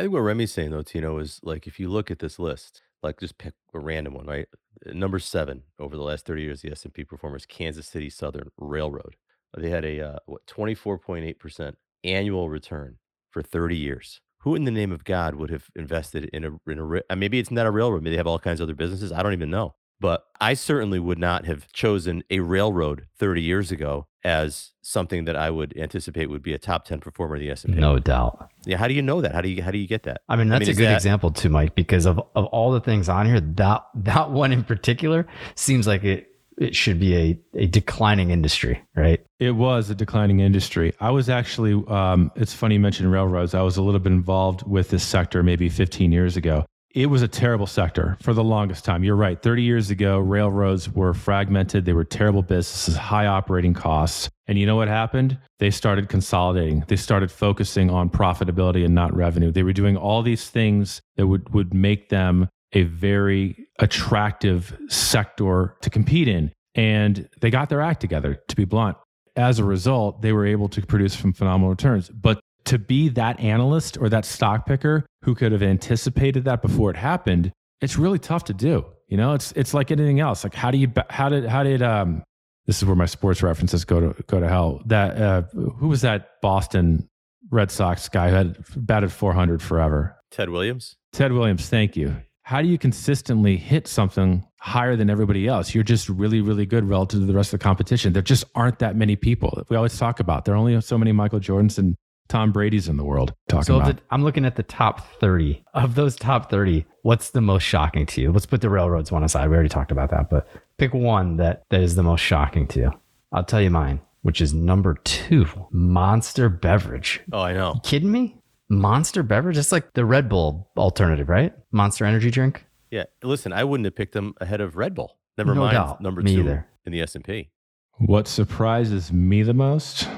I 0.00 0.02
think 0.02 0.14
what 0.14 0.20
Remy's 0.20 0.52
saying 0.52 0.70
though, 0.70 0.82
Tino, 0.82 1.18
is 1.18 1.40
like 1.42 1.66
if 1.66 1.80
you 1.80 1.88
look 1.88 2.10
at 2.10 2.20
this 2.20 2.38
list, 2.38 2.82
like 3.02 3.20
just 3.20 3.38
pick 3.38 3.54
a 3.74 3.78
random 3.78 4.14
one, 4.14 4.26
right? 4.26 4.46
Number 4.86 5.18
seven 5.18 5.64
over 5.78 5.96
the 5.96 6.02
last 6.02 6.26
30 6.26 6.42
years, 6.42 6.62
the 6.62 6.70
S&P 6.70 7.04
performers, 7.04 7.44
Kansas 7.44 7.86
City 7.86 8.08
Southern 8.08 8.48
Railroad. 8.56 9.16
They 9.56 9.68
had 9.68 9.84
a 9.84 10.00
uh, 10.00 10.18
what 10.26 10.46
24.8% 10.46 11.74
annual 12.04 12.48
return 12.48 12.96
for 13.30 13.42
30 13.42 13.76
years. 13.76 14.20
Who 14.40 14.54
in 14.54 14.64
the 14.64 14.70
name 14.70 14.90
of 14.92 15.04
God 15.04 15.34
would 15.34 15.50
have 15.50 15.66
invested 15.76 16.24
in 16.32 16.44
a 16.44 16.70
in 16.70 16.78
a 16.78 17.00
uh, 17.10 17.16
maybe 17.16 17.38
it's 17.38 17.50
not 17.50 17.66
a 17.66 17.70
railroad, 17.70 18.02
maybe 18.02 18.12
they 18.12 18.16
have 18.16 18.26
all 18.26 18.38
kinds 18.38 18.60
of 18.60 18.64
other 18.64 18.74
businesses, 18.74 19.12
I 19.12 19.22
don't 19.22 19.32
even 19.34 19.50
know. 19.50 19.74
But 20.00 20.24
I 20.40 20.54
certainly 20.54 20.98
would 20.98 21.18
not 21.18 21.44
have 21.44 21.70
chosen 21.72 22.22
a 22.30 22.40
railroad 22.40 23.06
30 23.18 23.42
years 23.42 23.70
ago 23.70 24.06
as 24.24 24.70
something 24.80 25.26
that 25.26 25.36
I 25.36 25.50
would 25.50 25.76
anticipate 25.76 26.30
would 26.30 26.42
be 26.42 26.54
a 26.54 26.58
top 26.58 26.86
10 26.86 27.00
performer 27.00 27.34
of 27.34 27.40
the 27.42 27.50
S&P. 27.50 27.72
No 27.74 27.98
doubt. 27.98 28.48
Yeah, 28.64 28.78
how 28.78 28.88
do 28.88 28.94
you 28.94 29.02
know 29.02 29.20
that? 29.20 29.34
How 29.34 29.42
do 29.42 29.50
you 29.50 29.62
how 29.62 29.70
do 29.70 29.76
you 29.76 29.86
get 29.86 30.04
that? 30.04 30.22
I 30.26 30.36
mean, 30.36 30.48
that's 30.48 30.60
mean, 30.60 30.70
a 30.70 30.74
good 30.74 30.86
that- 30.88 30.94
example 30.94 31.30
too, 31.30 31.50
Mike, 31.50 31.74
because 31.74 32.06
of, 32.06 32.18
of 32.34 32.46
all 32.46 32.72
the 32.72 32.80
things 32.80 33.10
on 33.10 33.26
here, 33.26 33.40
that 33.40 33.84
that 33.94 34.30
one 34.30 34.52
in 34.52 34.64
particular 34.64 35.26
seems 35.54 35.86
like 35.86 36.02
it 36.02 36.29
it 36.60 36.76
should 36.76 37.00
be 37.00 37.16
a, 37.16 37.40
a 37.54 37.66
declining 37.66 38.30
industry, 38.30 38.80
right? 38.94 39.24
It 39.38 39.52
was 39.52 39.88
a 39.88 39.94
declining 39.94 40.40
industry. 40.40 40.92
I 41.00 41.10
was 41.10 41.30
actually, 41.30 41.82
um, 41.88 42.30
it's 42.36 42.52
funny 42.52 42.74
you 42.74 42.80
mentioned 42.80 43.10
railroads. 43.10 43.54
I 43.54 43.62
was 43.62 43.78
a 43.78 43.82
little 43.82 43.98
bit 43.98 44.12
involved 44.12 44.68
with 44.68 44.90
this 44.90 45.02
sector 45.02 45.42
maybe 45.42 45.70
15 45.70 46.12
years 46.12 46.36
ago. 46.36 46.66
It 46.92 47.06
was 47.06 47.22
a 47.22 47.28
terrible 47.28 47.68
sector 47.68 48.18
for 48.20 48.34
the 48.34 48.44
longest 48.44 48.84
time. 48.84 49.04
You're 49.04 49.16
right. 49.16 49.40
30 49.40 49.62
years 49.62 49.90
ago, 49.90 50.18
railroads 50.18 50.90
were 50.90 51.14
fragmented. 51.14 51.84
They 51.84 51.92
were 51.92 52.04
terrible 52.04 52.42
businesses, 52.42 52.96
high 52.96 53.26
operating 53.26 53.74
costs. 53.74 54.28
And 54.48 54.58
you 54.58 54.66
know 54.66 54.76
what 54.76 54.88
happened? 54.88 55.38
They 55.60 55.70
started 55.70 56.08
consolidating. 56.08 56.84
They 56.88 56.96
started 56.96 57.30
focusing 57.30 57.90
on 57.90 58.10
profitability 58.10 58.84
and 58.84 58.94
not 58.94 59.14
revenue. 59.14 59.52
They 59.52 59.62
were 59.62 59.72
doing 59.72 59.96
all 59.96 60.22
these 60.22 60.50
things 60.50 61.00
that 61.16 61.28
would, 61.28 61.54
would 61.54 61.72
make 61.72 62.08
them 62.08 62.48
a 62.72 62.84
very 62.84 63.66
attractive 63.78 64.76
sector 64.88 65.76
to 65.82 65.90
compete 65.90 66.28
in. 66.28 66.52
And 66.74 67.28
they 67.40 67.50
got 67.50 67.68
their 67.68 67.80
act 67.80 68.00
together, 68.00 68.40
to 68.48 68.56
be 68.56 68.64
blunt. 68.64 68.96
As 69.36 69.58
a 69.58 69.64
result, 69.64 70.22
they 70.22 70.32
were 70.32 70.46
able 70.46 70.68
to 70.68 70.82
produce 70.82 71.18
some 71.18 71.32
phenomenal 71.32 71.70
returns. 71.70 72.08
But 72.08 72.40
to 72.66 72.78
be 72.78 73.08
that 73.10 73.40
analyst 73.40 73.98
or 73.98 74.08
that 74.08 74.24
stock 74.24 74.66
picker 74.66 75.06
who 75.24 75.34
could 75.34 75.52
have 75.52 75.62
anticipated 75.62 76.44
that 76.44 76.62
before 76.62 76.90
it 76.90 76.96
happened, 76.96 77.52
it's 77.80 77.96
really 77.96 78.18
tough 78.18 78.44
to 78.44 78.54
do. 78.54 78.84
You 79.08 79.16
know, 79.16 79.34
it's 79.34 79.52
it's 79.52 79.74
like 79.74 79.90
anything 79.90 80.20
else. 80.20 80.44
Like 80.44 80.54
how 80.54 80.70
do 80.70 80.78
you 80.78 80.92
how 81.08 81.28
did 81.28 81.44
how 81.46 81.64
did 81.64 81.82
um 81.82 82.22
this 82.66 82.78
is 82.78 82.84
where 82.84 82.94
my 82.94 83.06
sports 83.06 83.42
references 83.42 83.84
go 83.84 84.12
to 84.12 84.22
go 84.24 84.38
to 84.38 84.48
hell. 84.48 84.82
That 84.86 85.20
uh 85.20 85.42
who 85.52 85.88
was 85.88 86.02
that 86.02 86.40
Boston 86.42 87.08
Red 87.50 87.70
Sox 87.70 88.08
guy 88.08 88.30
who 88.30 88.36
had 88.36 88.64
batted 88.76 89.10
400 89.10 89.60
forever? 89.60 90.16
Ted 90.30 90.50
Williams? 90.50 90.96
Ted 91.12 91.32
Williams, 91.32 91.68
thank 91.68 91.96
you. 91.96 92.16
How 92.50 92.60
do 92.60 92.66
you 92.66 92.78
consistently 92.78 93.56
hit 93.56 93.86
something 93.86 94.44
higher 94.58 94.96
than 94.96 95.08
everybody 95.08 95.46
else? 95.46 95.72
You're 95.72 95.84
just 95.84 96.08
really, 96.08 96.40
really 96.40 96.66
good 96.66 96.82
relative 96.84 97.20
to 97.20 97.26
the 97.26 97.32
rest 97.32 97.54
of 97.54 97.60
the 97.60 97.62
competition. 97.62 98.12
There 98.12 98.22
just 98.22 98.42
aren't 98.56 98.80
that 98.80 98.96
many 98.96 99.14
people. 99.14 99.62
We 99.68 99.76
always 99.76 99.96
talk 99.96 100.18
about 100.18 100.46
there 100.46 100.54
are 100.54 100.56
only 100.56 100.80
so 100.80 100.98
many 100.98 101.12
Michael 101.12 101.38
Jordans 101.38 101.78
and 101.78 101.94
Tom 102.28 102.50
Brady's 102.50 102.88
in 102.88 102.96
the 102.96 103.04
world. 103.04 103.34
Talking 103.48 103.62
So 103.62 103.76
about 103.76 103.98
the, 103.98 104.02
I'm 104.10 104.24
looking 104.24 104.44
at 104.44 104.56
the 104.56 104.64
top 104.64 105.06
30. 105.20 105.62
Of 105.74 105.94
those 105.94 106.16
top 106.16 106.50
30, 106.50 106.84
what's 107.02 107.30
the 107.30 107.40
most 107.40 107.62
shocking 107.62 108.04
to 108.06 108.20
you? 108.20 108.32
Let's 108.32 108.46
put 108.46 108.62
the 108.62 108.68
railroads 108.68 109.12
one 109.12 109.22
aside. 109.22 109.48
We 109.48 109.54
already 109.54 109.68
talked 109.68 109.92
about 109.92 110.10
that, 110.10 110.28
but 110.28 110.48
pick 110.76 110.92
one 110.92 111.36
that, 111.36 111.62
that 111.70 111.82
is 111.82 111.94
the 111.94 112.02
most 112.02 112.18
shocking 112.20 112.66
to 112.66 112.80
you. 112.80 112.90
I'll 113.30 113.44
tell 113.44 113.62
you 113.62 113.70
mine. 113.70 114.00
which 114.22 114.40
is 114.40 114.52
number 114.52 114.94
two, 115.04 115.46
Monster 115.70 116.48
Beverage. 116.48 117.20
Oh, 117.32 117.42
I 117.42 117.52
know. 117.52 117.74
You 117.74 117.80
kidding 117.84 118.10
me? 118.10 118.39
Monster 118.70 119.22
Beverage? 119.22 119.58
It's 119.58 119.72
like 119.72 119.92
the 119.94 120.04
Red 120.04 120.28
Bull 120.28 120.70
alternative, 120.76 121.28
right? 121.28 121.52
Monster 121.72 122.04
energy 122.06 122.30
drink. 122.30 122.64
Yeah. 122.90 123.04
Listen, 123.22 123.52
I 123.52 123.64
wouldn't 123.64 123.84
have 123.84 123.94
picked 123.96 124.14
them 124.14 124.34
ahead 124.40 124.60
of 124.60 124.76
Red 124.76 124.94
Bull. 124.94 125.18
Never 125.36 125.54
No 125.54 125.62
mind 125.62 125.74
doubt. 125.74 126.00
number 126.00 126.22
Me 126.22 126.34
two 126.36 126.40
either. 126.42 126.66
in 126.84 126.92
the 126.92 127.00
S 127.02 127.14
and 127.14 127.24
P. 127.24 127.50
What 127.98 128.26
surprises 128.28 129.12
me 129.12 129.42
the 129.42 129.52
most 129.54 130.08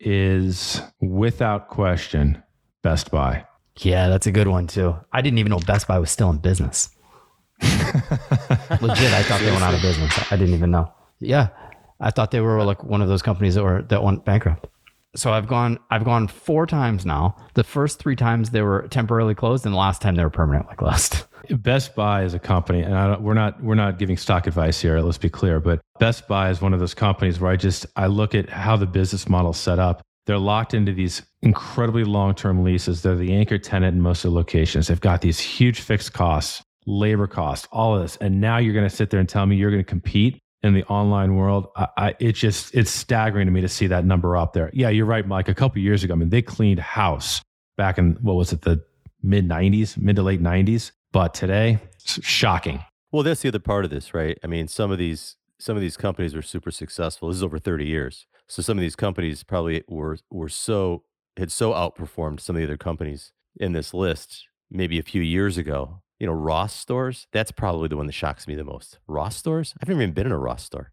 is 0.00 0.80
without 1.00 1.68
question 1.68 2.42
Best 2.82 3.10
Buy. 3.10 3.46
Yeah, 3.78 4.08
that's 4.08 4.26
a 4.26 4.32
good 4.32 4.48
one 4.48 4.66
too. 4.66 4.96
I 5.12 5.20
didn't 5.22 5.38
even 5.38 5.50
know 5.50 5.58
Best 5.60 5.86
Buy 5.86 5.98
was 5.98 6.10
still 6.10 6.30
in 6.30 6.38
business. 6.38 6.90
Legit, 7.62 9.12
I 9.12 9.22
thought 9.22 9.40
they 9.40 9.50
went 9.50 9.62
out 9.62 9.74
of 9.74 9.82
business. 9.82 10.12
I 10.32 10.36
didn't 10.36 10.54
even 10.54 10.70
know. 10.70 10.92
Yeah, 11.18 11.48
I 12.00 12.10
thought 12.10 12.30
they 12.30 12.40
were 12.40 12.62
like 12.64 12.82
one 12.82 13.02
of 13.02 13.08
those 13.08 13.22
companies 13.22 13.54
that 13.54 13.62
were 13.62 13.82
that 13.82 14.02
went 14.02 14.24
bankrupt. 14.24 14.66
So 15.16 15.32
I've 15.32 15.48
gone 15.48 15.78
I've 15.90 16.04
gone 16.04 16.28
four 16.28 16.66
times 16.66 17.04
now. 17.04 17.36
The 17.54 17.64
first 17.64 17.98
three 17.98 18.16
times 18.16 18.50
they 18.50 18.62
were 18.62 18.86
temporarily 18.88 19.34
closed, 19.34 19.66
and 19.66 19.74
the 19.74 19.78
last 19.78 20.00
time 20.00 20.14
they 20.14 20.22
were 20.22 20.30
permanently 20.30 20.76
closed. 20.76 21.24
Best 21.50 21.96
Buy 21.96 22.22
is 22.22 22.32
a 22.34 22.38
company, 22.38 22.82
and 22.82 23.22
we're 23.22 23.34
not 23.34 23.60
we're 23.62 23.74
not 23.74 23.98
giving 23.98 24.16
stock 24.16 24.46
advice 24.46 24.80
here. 24.80 25.00
Let's 25.00 25.18
be 25.18 25.28
clear, 25.28 25.58
but 25.58 25.80
Best 25.98 26.28
Buy 26.28 26.50
is 26.50 26.60
one 26.60 26.72
of 26.72 26.80
those 26.80 26.94
companies 26.94 27.40
where 27.40 27.50
I 27.50 27.56
just 27.56 27.86
I 27.96 28.06
look 28.06 28.34
at 28.34 28.48
how 28.48 28.76
the 28.76 28.86
business 28.86 29.28
model 29.28 29.50
is 29.50 29.56
set 29.56 29.80
up. 29.80 30.00
They're 30.26 30.38
locked 30.38 30.74
into 30.74 30.92
these 30.92 31.22
incredibly 31.42 32.04
long 32.04 32.34
term 32.36 32.62
leases. 32.62 33.02
They're 33.02 33.16
the 33.16 33.34
anchor 33.34 33.58
tenant 33.58 33.96
in 33.96 34.00
most 34.00 34.24
of 34.24 34.30
the 34.30 34.36
locations. 34.36 34.86
They've 34.86 35.00
got 35.00 35.22
these 35.22 35.40
huge 35.40 35.80
fixed 35.80 36.12
costs, 36.12 36.62
labor 36.86 37.26
costs, 37.26 37.66
all 37.72 37.96
of 37.96 38.02
this, 38.02 38.16
and 38.16 38.40
now 38.40 38.58
you're 38.58 38.74
going 38.74 38.88
to 38.88 38.94
sit 38.94 39.10
there 39.10 39.18
and 39.18 39.28
tell 39.28 39.44
me 39.46 39.56
you're 39.56 39.72
going 39.72 39.82
to 39.82 39.88
compete 39.88 40.39
in 40.62 40.74
the 40.74 40.84
online 40.84 41.36
world. 41.36 41.68
I, 41.76 41.88
I 41.96 42.14
it 42.18 42.32
just 42.32 42.74
it's 42.74 42.90
staggering 42.90 43.46
to 43.46 43.52
me 43.52 43.60
to 43.60 43.68
see 43.68 43.86
that 43.88 44.04
number 44.04 44.36
up 44.36 44.52
there. 44.52 44.70
Yeah, 44.72 44.88
you're 44.88 45.06
right, 45.06 45.26
Mike. 45.26 45.48
A 45.48 45.54
couple 45.54 45.80
years 45.80 46.04
ago, 46.04 46.14
I 46.14 46.16
mean, 46.16 46.30
they 46.30 46.42
cleaned 46.42 46.80
house 46.80 47.40
back 47.76 47.98
in 47.98 48.18
what 48.20 48.34
was 48.34 48.52
it 48.52 48.62
the 48.62 48.82
mid 49.22 49.48
90s, 49.48 49.96
mid 49.96 50.16
to 50.16 50.22
late 50.22 50.42
90s. 50.42 50.92
But 51.12 51.34
today, 51.34 51.78
it's 51.94 52.24
shocking. 52.24 52.84
Well, 53.10 53.22
that's 53.22 53.42
the 53.42 53.48
other 53.48 53.58
part 53.58 53.84
of 53.84 53.90
this, 53.90 54.14
right? 54.14 54.38
I 54.44 54.46
mean, 54.46 54.68
some 54.68 54.90
of 54.90 54.98
these 54.98 55.36
some 55.58 55.76
of 55.76 55.82
these 55.82 55.96
companies 55.96 56.34
were 56.34 56.42
super 56.42 56.70
successful. 56.70 57.28
This 57.28 57.36
is 57.36 57.42
over 57.42 57.58
30 57.58 57.84
years. 57.84 58.26
So 58.46 58.62
some 58.62 58.78
of 58.78 58.82
these 58.82 58.96
companies 58.96 59.42
probably 59.42 59.84
were 59.88 60.18
were 60.30 60.48
so 60.48 61.04
had 61.36 61.50
so 61.52 61.72
outperformed 61.72 62.40
some 62.40 62.56
of 62.56 62.60
the 62.60 62.66
other 62.66 62.76
companies 62.76 63.32
in 63.56 63.72
this 63.72 63.94
list 63.94 64.46
maybe 64.70 64.98
a 64.98 65.02
few 65.02 65.22
years 65.22 65.58
ago. 65.58 66.02
You 66.20 66.26
know, 66.26 66.32
Ross 66.32 66.76
stores, 66.76 67.26
that's 67.32 67.50
probably 67.50 67.88
the 67.88 67.96
one 67.96 68.06
that 68.06 68.12
shocks 68.12 68.46
me 68.46 68.54
the 68.54 68.62
most. 68.62 68.98
Ross 69.08 69.36
stores? 69.36 69.74
I've 69.80 69.88
never 69.88 70.02
even 70.02 70.14
been 70.14 70.26
in 70.26 70.32
a 70.32 70.38
Ross 70.38 70.62
store. 70.62 70.92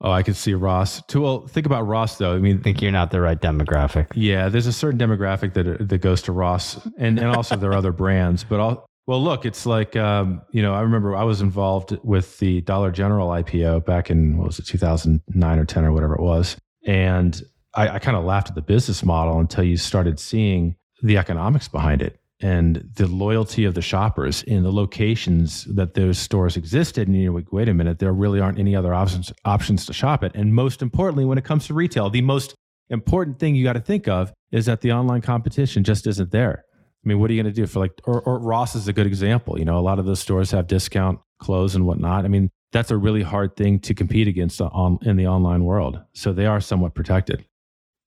Oh, 0.00 0.12
I 0.12 0.22
could 0.22 0.36
see 0.36 0.54
Ross. 0.54 1.02
Too 1.06 1.22
well, 1.22 1.46
think 1.48 1.66
about 1.66 1.82
Ross 1.82 2.18
though. 2.18 2.34
I 2.34 2.38
mean, 2.38 2.58
I 2.58 2.62
think 2.62 2.80
you're 2.80 2.92
not 2.92 3.10
the 3.10 3.20
right 3.20 3.40
demographic. 3.40 4.08
Yeah, 4.14 4.48
there's 4.48 4.66
a 4.66 4.72
certain 4.72 4.98
demographic 5.00 5.54
that 5.54 5.88
that 5.88 5.98
goes 5.98 6.22
to 6.22 6.32
Ross, 6.32 6.86
and 6.98 7.18
and 7.18 7.28
also 7.28 7.56
there 7.56 7.70
are 7.70 7.76
other 7.76 7.92
brands. 8.04 8.44
But 8.44 8.60
all, 8.60 8.86
well, 9.08 9.20
look, 9.20 9.44
it's 9.44 9.66
like 9.66 9.96
um, 9.96 10.42
you 10.52 10.62
know, 10.62 10.72
I 10.72 10.82
remember 10.82 11.16
I 11.16 11.24
was 11.24 11.40
involved 11.40 11.98
with 12.04 12.38
the 12.38 12.60
Dollar 12.60 12.92
General 12.92 13.28
IPO 13.30 13.86
back 13.86 14.10
in 14.10 14.36
what 14.36 14.46
was 14.46 14.58
it, 14.60 14.66
2009 14.66 15.58
or 15.58 15.64
10 15.64 15.84
or 15.84 15.92
whatever 15.92 16.14
it 16.14 16.22
was, 16.22 16.56
and 16.86 17.42
I, 17.74 17.88
I 17.88 17.98
kind 17.98 18.16
of 18.16 18.24
laughed 18.24 18.50
at 18.50 18.54
the 18.54 18.62
business 18.62 19.04
model 19.04 19.40
until 19.40 19.64
you 19.64 19.76
started 19.76 20.20
seeing 20.20 20.76
the 21.02 21.16
economics 21.16 21.66
behind 21.66 22.02
it 22.02 22.20
and 22.40 22.88
the 22.94 23.06
loyalty 23.06 23.64
of 23.64 23.74
the 23.74 23.82
shoppers 23.82 24.42
in 24.44 24.62
the 24.62 24.72
locations 24.72 25.64
that 25.64 25.94
those 25.94 26.18
stores 26.18 26.56
existed. 26.56 27.08
And 27.08 27.20
you're 27.20 27.32
like, 27.32 27.52
wait 27.52 27.68
a 27.68 27.74
minute, 27.74 27.98
there 27.98 28.12
really 28.12 28.40
aren't 28.40 28.58
any 28.58 28.76
other 28.76 28.94
options 28.94 29.32
options 29.44 29.86
to 29.86 29.92
shop 29.92 30.22
at. 30.22 30.34
And 30.34 30.54
most 30.54 30.82
importantly, 30.82 31.24
when 31.24 31.38
it 31.38 31.44
comes 31.44 31.66
to 31.66 31.74
retail, 31.74 32.10
the 32.10 32.22
most 32.22 32.54
important 32.90 33.38
thing 33.38 33.54
you 33.54 33.64
got 33.64 33.74
to 33.74 33.80
think 33.80 34.08
of 34.08 34.32
is 34.52 34.66
that 34.66 34.80
the 34.80 34.92
online 34.92 35.20
competition 35.20 35.84
just 35.84 36.06
isn't 36.06 36.30
there. 36.30 36.64
I 37.04 37.08
mean, 37.08 37.18
what 37.20 37.30
are 37.30 37.34
you 37.34 37.42
going 37.42 37.52
to 37.52 37.60
do 37.60 37.66
for 37.66 37.80
like, 37.80 37.92
or, 38.04 38.20
or 38.22 38.38
Ross 38.38 38.74
is 38.74 38.88
a 38.88 38.92
good 38.92 39.06
example. 39.06 39.58
You 39.58 39.64
know, 39.64 39.78
a 39.78 39.80
lot 39.80 39.98
of 39.98 40.06
those 40.06 40.20
stores 40.20 40.50
have 40.52 40.66
discount 40.66 41.20
clothes 41.38 41.74
and 41.74 41.86
whatnot. 41.86 42.24
I 42.24 42.28
mean, 42.28 42.50
that's 42.72 42.90
a 42.90 42.96
really 42.96 43.22
hard 43.22 43.56
thing 43.56 43.78
to 43.80 43.94
compete 43.94 44.28
against 44.28 44.60
on, 44.60 44.98
in 45.02 45.16
the 45.16 45.26
online 45.26 45.64
world. 45.64 46.00
So 46.12 46.32
they 46.32 46.46
are 46.46 46.60
somewhat 46.60 46.94
protected. 46.94 47.44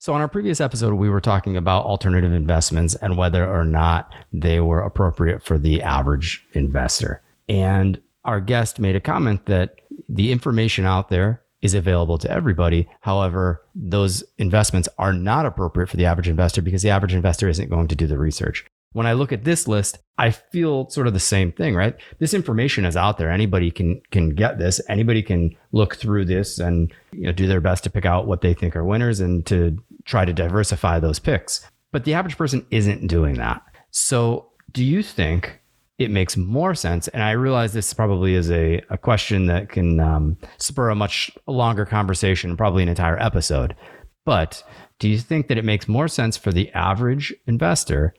So, 0.02 0.16
on 0.16 0.22
our 0.22 0.28
previous 0.28 0.60
episode, 0.60 0.96
we 0.96 1.12
were 1.12 1.22
talking 1.22 1.56
about 1.56 1.86
alternative 1.86 2.34
investments 2.34 2.96
and 2.96 3.18
whether 3.18 3.48
or 3.48 3.64
not 3.64 4.12
they 4.34 4.60
were 4.60 4.82
appropriate 4.82 5.44
for 5.44 5.60
the 5.60 5.84
average 5.84 6.44
investor. 6.54 7.22
And 7.48 8.02
our 8.26 8.42
guest 8.42 8.80
made 8.80 8.96
a 8.96 9.00
comment 9.00 9.46
that 9.46 9.76
the 10.10 10.32
information 10.32 10.86
out 10.86 11.10
there 11.10 11.44
is 11.62 11.76
available 11.76 12.18
to 12.18 12.32
everybody. 12.32 12.90
However, 13.02 13.62
those 13.76 14.24
investments 14.40 14.90
are 14.98 15.14
not 15.14 15.46
appropriate 15.46 15.86
for 15.86 15.98
the 15.98 16.08
average 16.08 16.28
investor 16.28 16.64
because 16.64 16.82
the 16.82 16.90
average 16.90 17.14
investor 17.14 17.48
isn't 17.48 17.70
going 17.70 17.88
to 17.90 17.96
do 17.96 18.08
the 18.08 18.18
research. 18.18 18.66
When 18.94 19.08
I 19.08 19.14
look 19.14 19.32
at 19.32 19.46
this 19.46 19.68
list, 19.68 20.00
I 20.18 20.32
feel 20.32 20.90
sort 20.90 21.08
of 21.08 21.14
the 21.14 21.20
same 21.20 21.52
thing, 21.52 21.76
right? 21.76 21.96
This 22.20 22.34
information 22.34 22.86
is 22.86 22.98
out 22.98 23.18
there. 23.18 23.32
Anybody 23.32 23.72
can 23.72 24.02
can 24.12 24.36
get 24.36 24.60
this. 24.60 24.82
Anybody 24.90 25.24
can 25.24 25.56
look 25.72 25.96
through 25.96 26.26
this 26.26 26.60
and 26.60 26.92
you 27.12 27.24
know, 27.24 27.32
do 27.32 27.48
their 27.48 27.62
best 27.62 27.84
to 27.86 27.90
pick 27.90 28.06
out 28.06 28.28
what 28.28 28.42
they 28.42 28.54
think 28.54 28.76
are 28.76 28.84
winners 28.84 29.20
and 29.20 29.46
to 29.48 29.78
try 30.06 30.26
to 30.26 30.34
diversify 30.34 31.00
those 31.00 31.20
picks. 31.20 31.66
But 31.92 32.06
the 32.06 32.14
average 32.14 32.38
person 32.38 32.66
isn't 32.72 33.08
doing 33.08 33.36
that. 33.36 33.62
So, 33.92 34.50
do 34.72 34.84
you 34.84 35.04
think 35.04 35.60
it 35.98 36.12
makes 36.12 36.38
more 36.38 36.74
sense? 36.76 37.08
And 37.10 37.22
I 37.22 37.32
realize 37.32 37.74
this 37.74 37.94
probably 37.94 38.36
is 38.36 38.50
a, 38.50 38.82
a 38.90 38.98
question 38.98 39.48
that 39.48 39.70
can 39.70 40.00
um, 40.00 40.38
spur 40.58 40.90
a 40.90 40.96
much 40.96 41.32
longer 41.48 41.86
conversation, 41.86 42.58
probably 42.58 42.84
an 42.84 42.90
entire 42.90 43.22
episode. 43.22 43.76
But 44.26 44.64
do 45.00 45.10
you 45.10 45.18
think 45.18 45.48
that 45.48 45.58
it 45.58 45.66
makes 45.66 45.88
more 45.88 46.08
sense 46.08 46.38
for 46.38 46.52
the 46.52 46.72
average 46.72 47.34
investor 47.48 48.14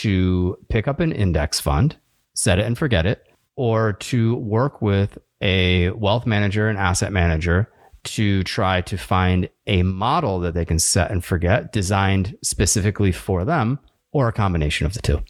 to 0.00 0.58
pick 0.68 0.88
up 0.88 1.00
an 1.00 1.12
index 1.12 1.60
fund, 1.60 1.96
set 2.34 2.58
it 2.58 2.66
and 2.66 2.76
forget 2.76 3.06
it, 3.06 3.24
or 3.56 3.94
to 3.94 4.36
work 4.36 4.82
with 4.82 5.18
a 5.40 5.90
wealth 5.90 6.26
manager, 6.26 6.68
an 6.68 6.76
asset 6.76 7.12
manager 7.12 7.70
to 8.04 8.42
try 8.44 8.80
to 8.82 8.96
find 8.96 9.48
a 9.66 9.82
model 9.82 10.38
that 10.40 10.54
they 10.54 10.64
can 10.64 10.78
set 10.78 11.10
and 11.10 11.24
forget 11.24 11.72
designed 11.72 12.36
specifically 12.42 13.12
for 13.12 13.44
them 13.44 13.78
or 14.12 14.28
a 14.28 14.32
combination 14.32 14.86
of 14.86 14.94
the 14.94 15.02
two? 15.02 15.22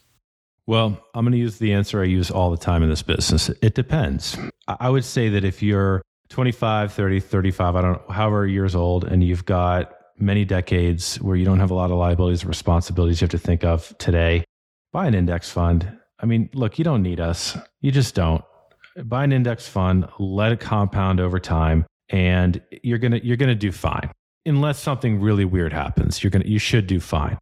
Well, 0.66 1.00
I'm 1.14 1.24
going 1.24 1.32
to 1.32 1.38
use 1.38 1.58
the 1.58 1.72
answer 1.72 2.02
I 2.02 2.06
use 2.06 2.30
all 2.30 2.50
the 2.50 2.56
time 2.56 2.82
in 2.82 2.90
this 2.90 3.02
business. 3.02 3.48
It 3.62 3.74
depends. 3.74 4.36
I 4.66 4.90
would 4.90 5.04
say 5.04 5.28
that 5.30 5.44
if 5.44 5.62
you're 5.62 6.02
25, 6.28 6.92
30, 6.92 7.20
35, 7.20 7.76
I 7.76 7.82
don't 7.82 7.92
know, 7.92 8.12
however 8.12 8.46
years 8.46 8.74
old, 8.74 9.04
and 9.04 9.22
you've 9.22 9.44
got 9.44 9.94
many 10.18 10.44
decades 10.44 11.16
where 11.16 11.36
you 11.36 11.44
don't 11.44 11.60
have 11.60 11.70
a 11.70 11.74
lot 11.74 11.90
of 11.90 11.98
liabilities 11.98 12.44
or 12.44 12.48
responsibilities 12.48 13.20
you 13.20 13.26
have 13.26 13.30
to 13.30 13.38
think 13.38 13.64
of 13.64 13.96
today, 13.98 14.44
buy 14.96 15.06
an 15.06 15.14
index 15.14 15.50
fund. 15.50 15.86
I 16.20 16.24
mean, 16.24 16.48
look, 16.54 16.78
you 16.78 16.84
don't 16.84 17.02
need 17.02 17.20
us. 17.20 17.54
You 17.82 17.92
just 17.92 18.14
don't. 18.14 18.42
Buy 19.04 19.24
an 19.24 19.32
index 19.32 19.68
fund, 19.68 20.08
let 20.18 20.52
it 20.52 20.58
compound 20.58 21.20
over 21.20 21.38
time, 21.38 21.84
and 22.08 22.62
you're 22.82 22.96
gonna 22.96 23.20
you're 23.22 23.36
gonna 23.36 23.54
do 23.54 23.72
fine. 23.72 24.10
Unless 24.46 24.78
something 24.78 25.20
really 25.20 25.44
weird 25.44 25.74
happens, 25.74 26.24
you're 26.24 26.30
gonna 26.30 26.46
you 26.46 26.58
should 26.58 26.86
do 26.86 26.98
fine. 26.98 27.36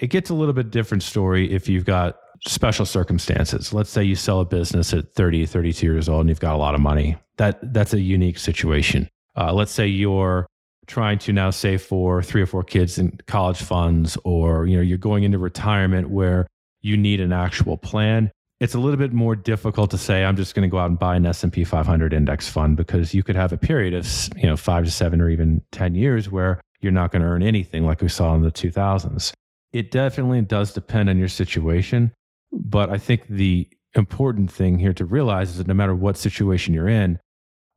It 0.00 0.08
gets 0.08 0.30
a 0.30 0.34
little 0.34 0.52
bit 0.52 0.72
different 0.72 1.04
story 1.04 1.48
if 1.52 1.68
you've 1.68 1.84
got 1.84 2.16
special 2.44 2.84
circumstances. 2.84 3.72
Let's 3.72 3.90
say 3.90 4.02
you 4.02 4.16
sell 4.16 4.40
a 4.40 4.44
business 4.44 4.92
at 4.92 5.12
30, 5.12 5.46
32 5.46 5.86
years 5.86 6.08
old 6.08 6.22
and 6.22 6.28
you've 6.28 6.40
got 6.40 6.56
a 6.56 6.58
lot 6.58 6.74
of 6.74 6.80
money. 6.80 7.16
That 7.36 7.72
that's 7.72 7.94
a 7.94 8.00
unique 8.00 8.38
situation. 8.38 9.08
Uh, 9.36 9.52
let's 9.52 9.70
say 9.70 9.86
you're 9.86 10.44
trying 10.88 11.20
to 11.20 11.32
now 11.32 11.50
save 11.50 11.82
for 11.82 12.20
three 12.20 12.42
or 12.42 12.46
four 12.46 12.64
kids 12.64 12.98
in 12.98 13.16
college 13.28 13.62
funds 13.62 14.18
or 14.24 14.66
you 14.66 14.74
know 14.74 14.82
you're 14.82 14.98
going 14.98 15.22
into 15.22 15.38
retirement 15.38 16.10
where 16.10 16.48
you 16.86 16.96
need 16.96 17.20
an 17.20 17.32
actual 17.32 17.76
plan. 17.76 18.30
It's 18.60 18.74
a 18.74 18.78
little 18.78 18.96
bit 18.96 19.12
more 19.12 19.34
difficult 19.34 19.90
to 19.90 19.98
say 19.98 20.24
I'm 20.24 20.36
just 20.36 20.54
going 20.54 20.62
to 20.62 20.70
go 20.70 20.78
out 20.78 20.88
and 20.88 20.98
buy 20.98 21.16
an 21.16 21.26
S&P 21.26 21.64
500 21.64 22.14
index 22.14 22.48
fund 22.48 22.76
because 22.76 23.12
you 23.12 23.22
could 23.22 23.36
have 23.36 23.52
a 23.52 23.58
period 23.58 23.92
of 23.92 24.06
you 24.36 24.46
know 24.46 24.56
5 24.56 24.84
to 24.84 24.90
7 24.90 25.20
or 25.20 25.28
even 25.28 25.62
10 25.72 25.94
years 25.94 26.30
where 26.30 26.60
you're 26.80 26.92
not 26.92 27.10
going 27.10 27.22
to 27.22 27.28
earn 27.28 27.42
anything 27.42 27.84
like 27.84 28.00
we 28.00 28.08
saw 28.08 28.34
in 28.34 28.42
the 28.42 28.52
2000s. 28.52 29.32
It 29.72 29.90
definitely 29.90 30.40
does 30.42 30.72
depend 30.72 31.10
on 31.10 31.18
your 31.18 31.28
situation, 31.28 32.12
but 32.52 32.88
I 32.88 32.98
think 32.98 33.26
the 33.28 33.68
important 33.94 34.50
thing 34.50 34.78
here 34.78 34.92
to 34.94 35.04
realize 35.04 35.50
is 35.50 35.58
that 35.58 35.66
no 35.66 35.74
matter 35.74 35.94
what 35.94 36.16
situation 36.16 36.72
you're 36.72 36.88
in, 36.88 37.18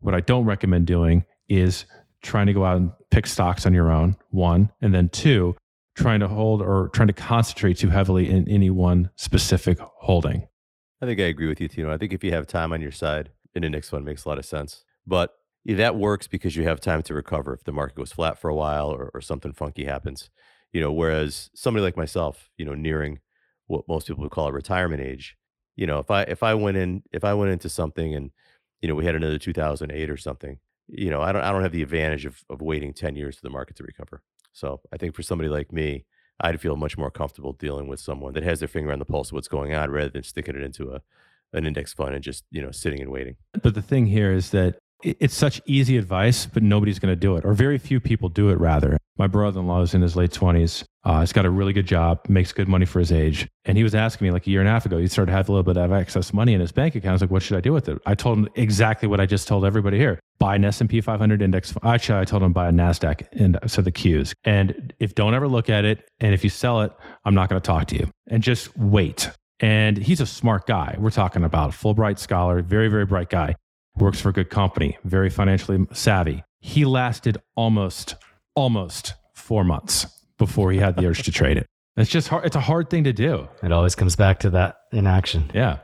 what 0.02 0.14
I 0.14 0.20
don't 0.20 0.46
recommend 0.46 0.86
doing 0.86 1.26
is 1.50 1.86
trying 2.22 2.48
to 2.48 2.54
go 2.54 2.64
out 2.64 2.78
and 2.78 2.92
pick 3.10 3.26
stocks 3.26 3.66
on 3.66 3.74
your 3.74 3.92
own, 3.92 4.16
one, 4.30 4.70
and 4.82 4.94
then 4.94 5.10
two, 5.10 5.56
trying 6.00 6.22
to 6.22 6.28
hold 6.28 6.62
or 6.62 6.90
trying 6.90 7.08
to 7.08 7.14
concentrate 7.14 7.78
too 7.78 7.90
heavily 7.90 8.30
in 8.30 8.48
any 8.50 8.70
one 8.70 9.10
specific 9.16 9.78
holding. 9.80 10.48
I 11.02 11.06
think 11.06 11.20
I 11.20 11.24
agree 11.24 11.48
with 11.48 11.62
you, 11.62 11.68
Tino. 11.68 11.92
I 11.92 11.98
think 11.98 12.14
if 12.14 12.24
you 12.24 12.32
have 12.32 12.48
time 12.48 12.74
on 12.74 12.82
your 12.82 12.92
side, 12.92 13.32
an 13.56 13.64
index 13.64 13.90
fund 13.90 14.06
makes 14.06 14.26
a 14.26 14.30
lot 14.30 14.38
of 14.38 14.46
sense. 14.46 14.86
But 15.06 15.34
that 15.66 15.96
works 15.96 16.28
because 16.28 16.56
you 16.56 16.64
have 16.64 16.80
time 16.80 17.04
to 17.04 17.14
recover 17.14 17.54
if 17.54 17.64
the 17.64 17.72
market 17.72 17.96
goes 17.96 18.12
flat 18.12 18.40
for 18.40 18.50
a 18.50 18.56
while 18.56 18.90
or, 18.90 19.12
or 19.14 19.22
something 19.22 19.54
funky 19.54 19.86
happens. 19.86 20.30
You 20.72 20.82
know, 20.82 20.92
whereas 20.92 21.50
somebody 21.54 21.84
like 21.84 21.98
myself, 21.98 22.50
you 22.58 22.66
know, 22.66 22.76
nearing 22.76 23.20
what 23.68 23.88
most 23.88 24.08
people 24.08 24.24
would 24.24 24.32
call 24.32 24.48
a 24.48 24.52
retirement 24.52 25.02
age, 25.02 25.36
you 25.76 25.88
know, 25.88 26.00
if 26.00 26.12
I 26.12 26.24
if 26.24 26.44
I 26.44 26.54
went 26.54 26.78
in 26.78 27.04
if 27.12 27.24
I 27.24 27.34
went 27.34 27.52
into 27.52 27.70
something 27.70 28.14
and 28.14 28.32
you 28.82 28.88
know 28.88 28.96
we 28.96 29.06
had 29.06 29.16
another 29.16 29.38
2008 29.38 30.10
or 30.10 30.18
something, 30.18 30.60
you 30.88 31.10
know, 31.10 31.22
I 31.22 31.32
don't 31.32 31.44
I 31.44 31.52
don't 31.52 31.64
have 31.64 31.72
the 31.72 31.82
advantage 31.82 32.26
of 32.26 32.44
of 32.50 32.62
waiting 32.62 32.94
10 32.94 33.16
years 33.16 33.36
for 33.36 33.42
the 33.44 33.50
market 33.50 33.78
to 33.78 33.84
recover. 33.84 34.22
So 34.54 34.82
I 34.92 34.98
think 34.98 35.16
for 35.16 35.24
somebody 35.24 35.50
like 35.50 35.72
me, 35.72 36.06
I'd 36.42 36.62
feel 36.62 36.76
much 36.76 36.98
more 36.98 37.12
comfortable 37.12 37.54
dealing 37.54 37.88
with 37.88 38.00
someone 38.00 38.34
that 38.34 38.44
has 38.44 38.60
their 38.60 38.68
finger 38.68 38.92
on 38.92 39.00
the 39.00 39.06
pulse 39.06 39.30
of 39.30 39.34
what's 39.34 39.48
going 39.48 39.74
on 39.74 39.92
rather 39.92 40.10
than 40.10 40.24
sticking 40.24 40.56
it 40.56 40.64
into 40.64 40.92
a 40.92 41.02
an 41.54 41.66
index 41.66 41.94
fund 41.94 42.14
and 42.14 42.24
just, 42.24 42.44
you 42.52 42.62
know, 42.62 42.72
sitting 42.72 43.02
and 43.02 43.12
waiting. 43.12 43.36
But 43.64 43.74
the 43.74 43.82
thing 43.82 44.06
here 44.06 44.32
is 44.32 44.52
that 44.52 44.78
it's 45.02 45.36
such 45.36 45.62
easy 45.66 45.98
advice, 45.98 46.46
but 46.46 46.62
nobody's 46.62 47.00
going 47.00 47.12
to 47.12 47.16
do 47.16 47.38
it, 47.38 47.46
or 47.46 47.54
very 47.54 47.78
few 47.78 48.00
people 48.00 48.28
do 48.28 48.50
it, 48.50 48.60
rather. 48.60 48.98
My 49.18 49.28
brother 49.28 49.62
in 49.62 49.68
law 49.68 49.82
is 49.82 49.94
in 49.94 50.02
his 50.02 50.16
late 50.16 50.32
20s. 50.32 50.84
Uh, 51.06 51.22
he's 51.22 51.32
got 51.32 51.46
a 51.46 51.50
really 51.50 51.72
good 51.72 51.86
job, 51.86 52.20
makes 52.28 52.52
good 52.52 52.68
money 52.68 52.86
for 52.86 53.00
his 53.00 53.12
age. 53.12 53.48
And 53.64 53.78
he 53.78 53.84
was 53.84 53.96
asking 53.96 54.28
me 54.28 54.32
like 54.32 54.46
a 54.46 54.50
year 54.50 54.60
and 54.60 54.68
a 54.68 54.72
half 54.72 54.86
ago, 54.86 54.98
he 54.98 55.08
started 55.08 55.32
to 55.32 55.38
have 55.38 55.48
a 55.48 55.52
little 55.54 55.64
bit 55.64 55.78
of 55.78 55.92
excess 55.94 56.34
money 56.34 56.54
in 56.54 56.60
his 56.60 56.74
bank 56.74 56.96
account. 56.96 57.12
I 57.12 57.14
was 57.14 57.22
like, 57.22 57.32
what 57.32 57.42
should 57.42 57.58
I 57.58 57.62
do 57.62 57.72
with 57.72 57.88
it? 57.88 57.98
I 58.06 58.14
told 58.14 58.40
him 58.40 58.50
exactly 58.56 59.08
what 59.08 59.22
I 59.22 59.26
just 59.26 59.48
told 59.48 59.64
everybody 59.64 59.98
here. 59.98 60.20
Buy 60.40 60.56
an 60.56 60.66
S&P 60.66 61.02
500 61.02 61.42
index. 61.42 61.74
Actually, 61.84 62.20
I 62.20 62.26
told 62.26 62.44
him 62.44 62.54
buy 62.54 62.70
a 62.70 62.72
NASDAQ, 62.72 63.28
and 63.34 63.60
so 63.68 63.82
the 63.82 63.92
Qs. 63.92 64.34
And 64.46 64.94
if 65.00 65.14
don't 65.14 65.34
ever 65.34 65.48
look 65.48 65.70
at 65.70 65.86
it, 65.86 66.08
and 66.20 66.34
if 66.34 66.44
you 66.44 66.50
sell 66.50 66.82
it, 66.82 66.94
I'm 67.26 67.36
not 67.36 67.50
going 67.50 67.62
to 67.62 67.66
talk 67.66 67.88
to 67.88 67.96
you. 67.96 68.10
And 68.28 68.42
just 68.42 68.76
wait. 68.78 69.30
And 69.60 69.98
he's 69.98 70.22
a 70.22 70.26
smart 70.26 70.66
guy. 70.66 70.96
We're 70.98 71.10
talking 71.10 71.44
about 71.44 71.72
a 71.72 71.78
Fulbright 71.78 72.20
scholar, 72.20 72.62
very, 72.62 72.88
very 72.88 73.06
bright 73.06 73.30
guy 73.30 73.56
works 74.00 74.22
for 74.22 74.30
a 74.30 74.34
good 74.34 74.50
company, 74.50 74.98
very 75.04 75.30
financially 75.30 75.86
savvy. 75.94 76.44
He 76.60 76.86
lasted 76.86 77.38
almost, 77.56 78.16
almost 78.56 79.14
four 79.34 79.64
months 79.64 80.06
before 80.38 80.72
he 80.72 80.80
had 80.80 80.96
the 80.96 81.06
urge 81.06 81.24
to 81.24 81.32
trade 81.32 81.58
it. 81.58 81.68
It's 81.98 82.10
just 82.10 82.28
hard. 82.30 82.46
It's 82.46 82.56
a 82.56 82.62
hard 82.62 82.90
thing 82.90 83.04
to 83.06 83.14
do. 83.14 83.48
It 83.62 83.72
always 83.72 83.96
comes 83.96 84.16
back 84.16 84.40
to 84.40 84.50
that 84.52 84.78
inaction. 84.92 85.52
Yeah. 85.54 85.80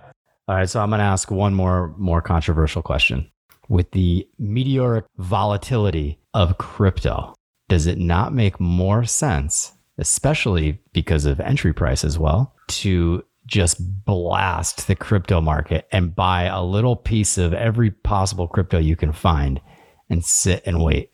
All 0.47 0.55
right, 0.55 0.69
so 0.69 0.79
I'm 0.79 0.89
going 0.89 0.99
to 0.99 1.05
ask 1.05 1.29
one 1.29 1.53
more 1.53 1.93
more 1.97 2.21
controversial 2.21 2.81
question. 2.81 3.29
With 3.67 3.91
the 3.91 4.27
meteoric 4.37 5.05
volatility 5.17 6.19
of 6.33 6.57
crypto, 6.57 7.33
does 7.67 7.87
it 7.87 7.97
not 7.97 8.33
make 8.33 8.59
more 8.59 9.05
sense, 9.05 9.73
especially 9.97 10.79
because 10.93 11.25
of 11.25 11.39
entry 11.39 11.73
price 11.73 12.03
as 12.03 12.19
well, 12.19 12.53
to 12.67 13.23
just 13.47 13.77
blast 14.05 14.87
the 14.87 14.95
crypto 14.95 15.41
market 15.41 15.87
and 15.91 16.15
buy 16.15 16.43
a 16.43 16.63
little 16.63 16.95
piece 16.95 17.37
of 17.37 17.53
every 17.53 17.91
possible 17.91 18.47
crypto 18.47 18.77
you 18.77 18.95
can 18.95 19.11
find 19.11 19.61
and 20.09 20.23
sit 20.23 20.61
and 20.65 20.83
wait? 20.83 21.11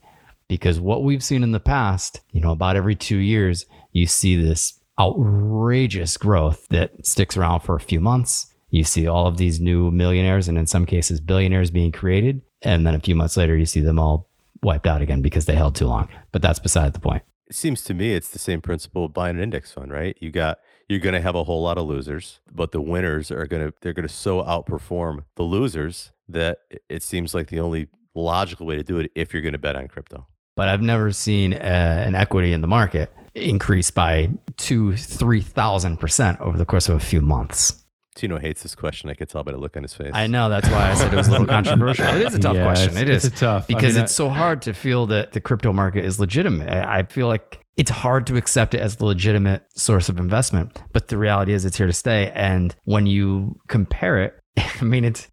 Because 0.47 0.79
what 0.79 1.03
we've 1.03 1.23
seen 1.23 1.43
in 1.43 1.53
the 1.53 1.59
past, 1.59 2.19
you 2.31 2.41
know, 2.41 2.51
about 2.51 2.75
every 2.75 2.95
2 2.95 3.17
years, 3.17 3.65
you 3.93 4.05
see 4.05 4.35
this 4.35 4.79
outrageous 4.99 6.17
growth 6.17 6.67
that 6.69 7.05
sticks 7.05 7.37
around 7.37 7.61
for 7.61 7.75
a 7.75 7.79
few 7.79 8.01
months 8.01 8.50
you 8.71 8.83
see 8.83 9.05
all 9.07 9.27
of 9.27 9.37
these 9.37 9.59
new 9.59 9.91
millionaires 9.91 10.47
and 10.47 10.57
in 10.57 10.65
some 10.65 10.85
cases 10.85 11.19
billionaires 11.21 11.69
being 11.71 11.91
created 11.91 12.41
and 12.63 12.85
then 12.87 12.95
a 12.95 12.99
few 12.99 13.15
months 13.15 13.37
later 13.37 13.55
you 13.55 13.65
see 13.65 13.81
them 13.81 13.99
all 13.99 14.27
wiped 14.63 14.87
out 14.87 15.01
again 15.01 15.21
because 15.21 15.45
they 15.45 15.55
held 15.55 15.75
too 15.75 15.87
long 15.87 16.07
but 16.31 16.41
that's 16.41 16.59
beside 16.59 16.93
the 16.93 16.99
point 16.99 17.23
It 17.47 17.55
seems 17.55 17.83
to 17.83 17.93
me 17.93 18.13
it's 18.13 18.29
the 18.29 18.39
same 18.39 18.61
principle 18.61 19.05
of 19.05 19.13
buying 19.13 19.35
an 19.37 19.43
index 19.43 19.71
fund, 19.73 19.91
right? 19.91 20.17
You 20.21 20.31
got 20.31 20.59
you're 20.87 20.99
going 21.07 21.15
to 21.15 21.21
have 21.21 21.35
a 21.35 21.43
whole 21.45 21.61
lot 21.63 21.77
of 21.77 21.85
losers, 21.87 22.39
but 22.51 22.71
the 22.73 22.81
winners 22.81 23.31
are 23.31 23.45
going 23.47 23.65
to 23.65 23.73
they're 23.81 23.93
going 23.93 24.07
to 24.07 24.13
so 24.13 24.41
outperform 24.43 25.23
the 25.35 25.43
losers 25.43 26.11
that 26.29 26.59
it- 26.89 27.03
seems 27.03 27.33
like 27.33 27.47
the 27.47 27.59
only 27.59 27.87
logical 28.15 28.65
way 28.65 28.75
to 28.77 28.83
do 28.83 28.99
it 28.99 29.11
if 29.15 29.33
you're 29.33 29.41
going 29.41 29.53
to 29.53 29.57
bet 29.67 29.75
on 29.75 29.87
crypto. 29.87 30.27
but 30.55 30.67
i've 30.69 30.81
never 30.81 31.11
seen 31.11 31.53
uh, 31.53 32.03
an 32.07 32.13
equity 32.15 32.51
in 32.53 32.61
the 32.61 32.67
market 32.67 33.11
increase 33.35 33.89
by 33.89 34.29
two 34.57 34.95
three 34.97 35.41
thousand 35.41 35.97
percent 35.97 36.39
over 36.41 36.57
the 36.57 36.65
course 36.65 36.89
of 36.89 36.95
a 36.95 36.99
few 36.99 37.21
months 37.21 37.80
Tino 38.15 38.37
hates 38.39 38.61
this 38.63 38.75
question. 38.75 39.09
I 39.09 39.13
could 39.13 39.29
tell 39.29 39.43
by 39.43 39.51
the 39.53 39.57
look 39.57 39.77
on 39.77 39.83
his 39.83 39.93
face. 39.93 40.11
i 40.13 40.27
know 40.27 40.49
that's 40.49 40.67
why 40.69 40.91
i 40.91 40.93
said 40.95 41.13
it 41.13 41.15
was 41.15 41.27
a 41.29 41.31
little 41.31 41.45
controversial. 41.57 42.05
It 42.07 42.21
is 42.27 42.35
a 42.35 42.39
tough 42.39 42.55
Yeah, 42.55 42.63
question. 42.63 42.89
it's- 42.89 43.01
it 43.03 43.09
is. 43.09 43.25
it's 43.25 43.35
a 43.37 43.39
tough- 43.39 43.63
I 43.63 43.73
because 43.73 43.95
mean, 43.95 44.03
it's 44.03 44.13
so 44.13 44.27
hard 44.29 44.61
to 44.63 44.73
feel 44.73 45.05
that 45.07 45.31
the 45.31 45.39
crypto 45.41 45.71
market 45.71 46.03
is 46.03 46.19
legitimate. 46.19 46.69
I, 46.69 46.99
I 46.99 47.03
feel 47.03 47.27
like 47.27 47.59
it's 47.77 47.89
hard 47.91 48.27
to 48.27 48.35
accept 48.35 48.73
it 48.75 48.81
as 48.81 48.97
the 48.97 49.05
legitimate 49.05 49.63
source 49.75 50.09
of 50.09 50.19
investment 50.19 50.81
but 50.91 51.07
the 51.07 51.17
reality 51.17 51.53
is 51.53 51.63
it's 51.65 51.77
here 51.77 51.87
to 51.87 51.93
stay. 51.93 52.31
And 52.35 52.75
when 52.83 53.05
you 53.07 53.55
compare 53.69 54.21
it 54.21 54.33
i 54.81 54.83
mean 54.83 55.05
it's 55.05 55.29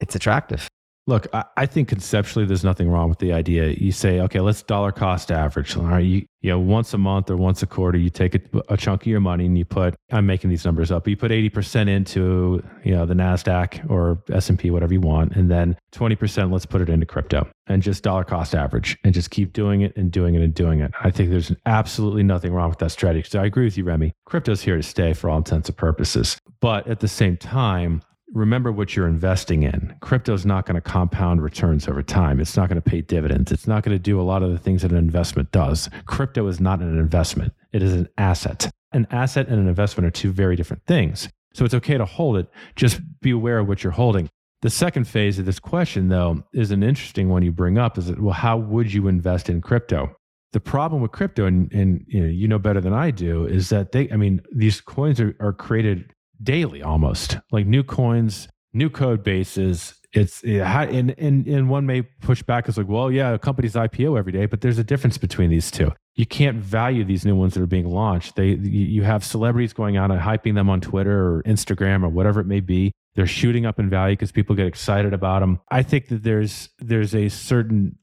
it's 0.00 0.14
attractive 0.14 0.66
Look, 1.06 1.26
I, 1.34 1.44
I 1.56 1.66
think 1.66 1.88
conceptually 1.88 2.46
there's 2.46 2.64
nothing 2.64 2.88
wrong 2.88 3.10
with 3.10 3.18
the 3.18 3.32
idea. 3.32 3.68
You 3.68 3.92
say, 3.92 4.20
okay, 4.20 4.40
let's 4.40 4.62
dollar 4.62 4.90
cost 4.90 5.30
average. 5.30 5.76
All 5.76 5.84
right, 5.84 6.04
you, 6.04 6.26
you 6.40 6.50
know, 6.50 6.58
once 6.58 6.94
a 6.94 6.98
month 6.98 7.30
or 7.30 7.36
once 7.36 7.62
a 7.62 7.66
quarter, 7.66 7.98
you 7.98 8.08
take 8.08 8.34
a, 8.34 8.40
a 8.70 8.76
chunk 8.76 9.02
of 9.02 9.06
your 9.06 9.20
money 9.20 9.44
and 9.44 9.56
you 9.58 9.66
put. 9.66 9.94
I'm 10.10 10.24
making 10.24 10.48
these 10.48 10.64
numbers 10.64 10.90
up. 10.90 11.04
But 11.04 11.10
you 11.10 11.16
put 11.16 11.30
80% 11.30 11.88
into, 11.88 12.64
you 12.84 12.94
know, 12.94 13.04
the 13.04 13.14
Nasdaq 13.14 13.88
or 13.90 14.22
S 14.32 14.48
and 14.48 14.58
P, 14.58 14.70
whatever 14.70 14.94
you 14.94 15.00
want, 15.00 15.36
and 15.36 15.50
then 15.50 15.76
20%. 15.92 16.50
Let's 16.50 16.66
put 16.66 16.80
it 16.80 16.88
into 16.88 17.06
crypto 17.06 17.46
and 17.66 17.82
just 17.82 18.02
dollar 18.02 18.24
cost 18.24 18.54
average, 18.54 18.98
and 19.04 19.14
just 19.14 19.30
keep 19.30 19.52
doing 19.52 19.82
it 19.82 19.96
and 19.96 20.10
doing 20.10 20.34
it 20.34 20.42
and 20.42 20.54
doing 20.54 20.80
it. 20.80 20.92
I 21.02 21.10
think 21.10 21.30
there's 21.30 21.52
absolutely 21.66 22.22
nothing 22.22 22.52
wrong 22.52 22.68
with 22.68 22.78
that 22.78 22.90
strategy. 22.90 23.28
So 23.28 23.40
I 23.40 23.46
agree 23.46 23.64
with 23.64 23.76
you, 23.76 23.84
Remy. 23.84 24.12
Crypto's 24.26 24.62
here 24.62 24.76
to 24.76 24.82
stay 24.82 25.12
for 25.12 25.30
all 25.30 25.38
intents 25.38 25.68
and 25.68 25.76
purposes. 25.76 26.38
But 26.60 26.86
at 26.86 27.00
the 27.00 27.08
same 27.08 27.36
time, 27.36 28.02
remember 28.34 28.72
what 28.72 28.94
you're 28.94 29.06
investing 29.06 29.62
in. 29.62 29.94
Crypto 30.00 30.34
is 30.34 30.44
not 30.44 30.66
going 30.66 30.74
to 30.74 30.80
compound 30.80 31.40
returns 31.40 31.88
over 31.88 32.02
time. 32.02 32.40
It's 32.40 32.56
not 32.56 32.68
going 32.68 32.82
to 32.82 32.90
pay 32.90 33.00
dividends. 33.00 33.52
It's 33.52 33.66
not 33.66 33.84
going 33.84 33.94
to 33.94 34.02
do 34.02 34.20
a 34.20 34.22
lot 34.22 34.42
of 34.42 34.50
the 34.50 34.58
things 34.58 34.82
that 34.82 34.90
an 34.90 34.98
investment 34.98 35.52
does. 35.52 35.88
Crypto 36.06 36.46
is 36.48 36.60
not 36.60 36.80
an 36.80 36.98
investment, 36.98 37.54
it 37.72 37.82
is 37.82 37.92
an 37.92 38.08
asset. 38.18 38.70
An 38.92 39.06
asset 39.10 39.48
and 39.48 39.58
an 39.58 39.68
investment 39.68 40.06
are 40.06 40.10
two 40.10 40.30
very 40.30 40.54
different 40.54 40.84
things. 40.86 41.28
So 41.54 41.64
it's 41.64 41.74
okay 41.74 41.96
to 41.96 42.04
hold 42.04 42.36
it. 42.36 42.48
Just 42.76 43.00
be 43.20 43.30
aware 43.30 43.58
of 43.60 43.68
what 43.68 43.82
you're 43.82 43.92
holding. 43.92 44.28
The 44.62 44.70
second 44.70 45.06
phase 45.06 45.38
of 45.38 45.44
this 45.44 45.58
question, 45.58 46.08
though, 46.08 46.44
is 46.52 46.70
an 46.70 46.82
interesting 46.82 47.28
one 47.28 47.42
you 47.42 47.52
bring 47.52 47.76
up 47.76 47.98
is 47.98 48.06
that, 48.06 48.20
well, 48.20 48.32
how 48.32 48.56
would 48.56 48.92
you 48.92 49.08
invest 49.08 49.48
in 49.48 49.60
crypto? 49.60 50.16
The 50.52 50.60
problem 50.60 51.02
with 51.02 51.12
crypto, 51.12 51.46
and, 51.46 51.72
and 51.72 52.04
you, 52.06 52.20
know, 52.20 52.28
you 52.28 52.48
know 52.48 52.58
better 52.58 52.80
than 52.80 52.92
I 52.92 53.10
do, 53.10 53.46
is 53.46 53.68
that 53.70 53.92
they, 53.92 54.10
I 54.10 54.16
mean, 54.16 54.40
these 54.54 54.80
coins 54.80 55.20
are, 55.20 55.36
are 55.40 55.52
created 55.52 56.13
daily 56.44 56.82
almost. 56.82 57.38
Like 57.50 57.66
new 57.66 57.82
coins 57.82 58.48
new 58.74 58.90
code 58.90 59.22
bases. 59.22 59.94
It's 60.12 60.44
and, 60.44 61.14
and 61.18 61.46
and 61.46 61.68
one 61.68 61.86
may 61.86 62.02
push 62.02 62.42
back. 62.42 62.68
As 62.68 62.76
like 62.76 62.88
well 62.88 63.10
yeah 63.10 63.30
a 63.30 63.38
company's 63.38 63.74
ipo 63.74 64.18
every 64.18 64.32
day 64.32 64.46
but 64.46 64.60
there's 64.60 64.78
a 64.78 64.84
difference 64.84 65.16
between 65.16 65.48
these 65.48 65.70
two. 65.70 65.92
You 66.16 66.26
can't 66.26 66.58
value 66.58 67.04
these 67.04 67.24
new 67.24 67.34
ones 67.34 67.54
that 67.54 67.62
are 67.62 67.66
being 67.66 67.88
launched. 67.88 68.36
They 68.36 68.50
you 68.54 69.02
have 69.02 69.24
celebrities 69.24 69.72
going 69.72 69.96
out 69.96 70.10
and 70.10 70.20
hyping 70.20 70.54
them 70.54 70.68
on 70.68 70.80
twitter 70.80 71.36
or 71.36 71.42
instagram 71.44 72.04
or 72.04 72.08
whatever 72.08 72.40
it 72.40 72.46
may 72.46 72.60
be. 72.60 72.92
They're 73.14 73.26
shooting 73.26 73.64
up 73.64 73.78
in 73.78 73.88
value 73.88 74.16
because 74.16 74.32
people 74.32 74.56
get 74.56 74.66
excited 74.66 75.14
about 75.14 75.40
them 75.40 75.60
i 75.70 75.82
think 75.82 76.08
that 76.08 76.22
there's 76.22 76.68
there's 76.78 77.14
a 77.14 77.28
certain 77.28 77.96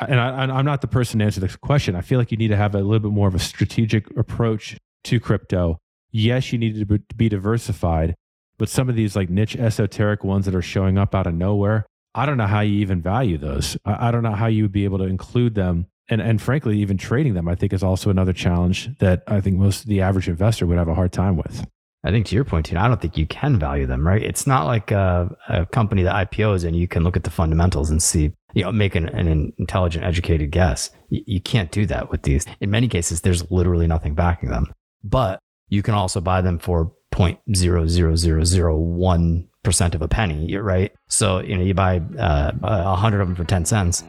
and 0.00 0.18
I, 0.20 0.42
I'm 0.44 0.64
not 0.64 0.80
the 0.80 0.86
person 0.86 1.18
to 1.18 1.26
answer 1.26 1.38
this 1.38 1.54
question. 1.54 1.96
I 1.96 2.00
feel 2.00 2.18
like 2.18 2.30
you 2.30 2.38
need 2.38 2.48
to 2.48 2.56
have 2.56 2.74
a 2.74 2.78
little 2.78 2.98
bit 2.98 3.12
more 3.12 3.28
of 3.28 3.34
a 3.34 3.38
strategic 3.38 4.16
approach 4.16 4.78
to 5.04 5.20
crypto 5.20 5.78
yes, 6.16 6.52
you 6.52 6.58
need 6.58 6.78
to 6.78 6.98
be- 6.98 7.28
diversified, 7.28 8.14
but 8.58 8.68
some 8.68 8.88
of 8.88 8.96
these 8.96 9.14
like 9.14 9.28
niche 9.28 9.56
esoteric 9.56 10.24
ones 10.24 10.46
that 10.46 10.54
are 10.54 10.62
showing 10.62 10.98
up 10.98 11.14
out 11.14 11.26
of 11.26 11.34
nowhere, 11.34 11.86
I 12.14 12.24
don't 12.24 12.38
know 12.38 12.46
how 12.46 12.60
you 12.60 12.80
even 12.80 13.02
value 13.02 13.36
those. 13.38 13.76
I, 13.84 14.08
I 14.08 14.10
don't 14.10 14.22
know 14.22 14.32
how 14.32 14.46
you 14.46 14.64
would 14.64 14.72
be 14.72 14.84
able 14.84 14.98
to 14.98 15.04
include 15.04 15.54
them. 15.54 15.86
And, 16.08 16.20
and 16.20 16.40
frankly, 16.40 16.78
even 16.78 16.96
trading 16.96 17.34
them, 17.34 17.48
I 17.48 17.56
think 17.56 17.72
is 17.72 17.82
also 17.82 18.10
another 18.10 18.32
challenge 18.32 18.96
that 18.98 19.24
I 19.26 19.40
think 19.40 19.56
most 19.56 19.86
the 19.86 20.00
average 20.00 20.28
investor 20.28 20.66
would 20.66 20.78
have 20.78 20.88
a 20.88 20.94
hard 20.94 21.12
time 21.12 21.36
with. 21.36 21.66
I 22.04 22.10
think 22.10 22.26
to 22.26 22.36
your 22.36 22.44
point, 22.44 22.66
Tino, 22.66 22.80
I 22.80 22.86
don't 22.86 23.00
think 23.00 23.18
you 23.18 23.26
can 23.26 23.58
value 23.58 23.86
them, 23.86 24.06
right? 24.06 24.22
It's 24.22 24.46
not 24.46 24.66
like 24.66 24.92
a, 24.92 25.36
a 25.48 25.66
company 25.66 26.04
that 26.04 26.30
IPOs 26.30 26.64
and 26.64 26.76
you 26.76 26.86
can 26.86 27.02
look 27.02 27.16
at 27.16 27.24
the 27.24 27.30
fundamentals 27.30 27.90
and 27.90 28.00
see, 28.00 28.32
you 28.54 28.62
know, 28.62 28.70
make 28.70 28.94
an, 28.94 29.08
an 29.08 29.52
intelligent, 29.58 30.04
educated 30.04 30.52
guess. 30.52 30.90
You, 31.08 31.22
you 31.26 31.40
can't 31.40 31.72
do 31.72 31.84
that 31.86 32.08
with 32.08 32.22
these. 32.22 32.46
In 32.60 32.70
many 32.70 32.86
cases, 32.86 33.22
there's 33.22 33.50
literally 33.50 33.88
nothing 33.88 34.14
backing 34.14 34.50
them. 34.50 34.72
But 35.02 35.40
you 35.68 35.82
can 35.82 35.94
also 35.94 36.20
buy 36.20 36.40
them 36.40 36.58
for 36.58 36.92
0.00001% 37.12 39.94
of 39.94 40.02
a 40.02 40.08
penny, 40.08 40.56
right? 40.56 40.92
So, 41.08 41.40
you 41.40 41.56
know, 41.56 41.64
you 41.64 41.74
buy 41.74 42.00
uh, 42.18 42.52
a 42.62 42.96
hundred 42.96 43.20
of 43.20 43.28
them 43.28 43.36
for 43.36 43.44
10 43.44 43.64
cents. 43.64 44.02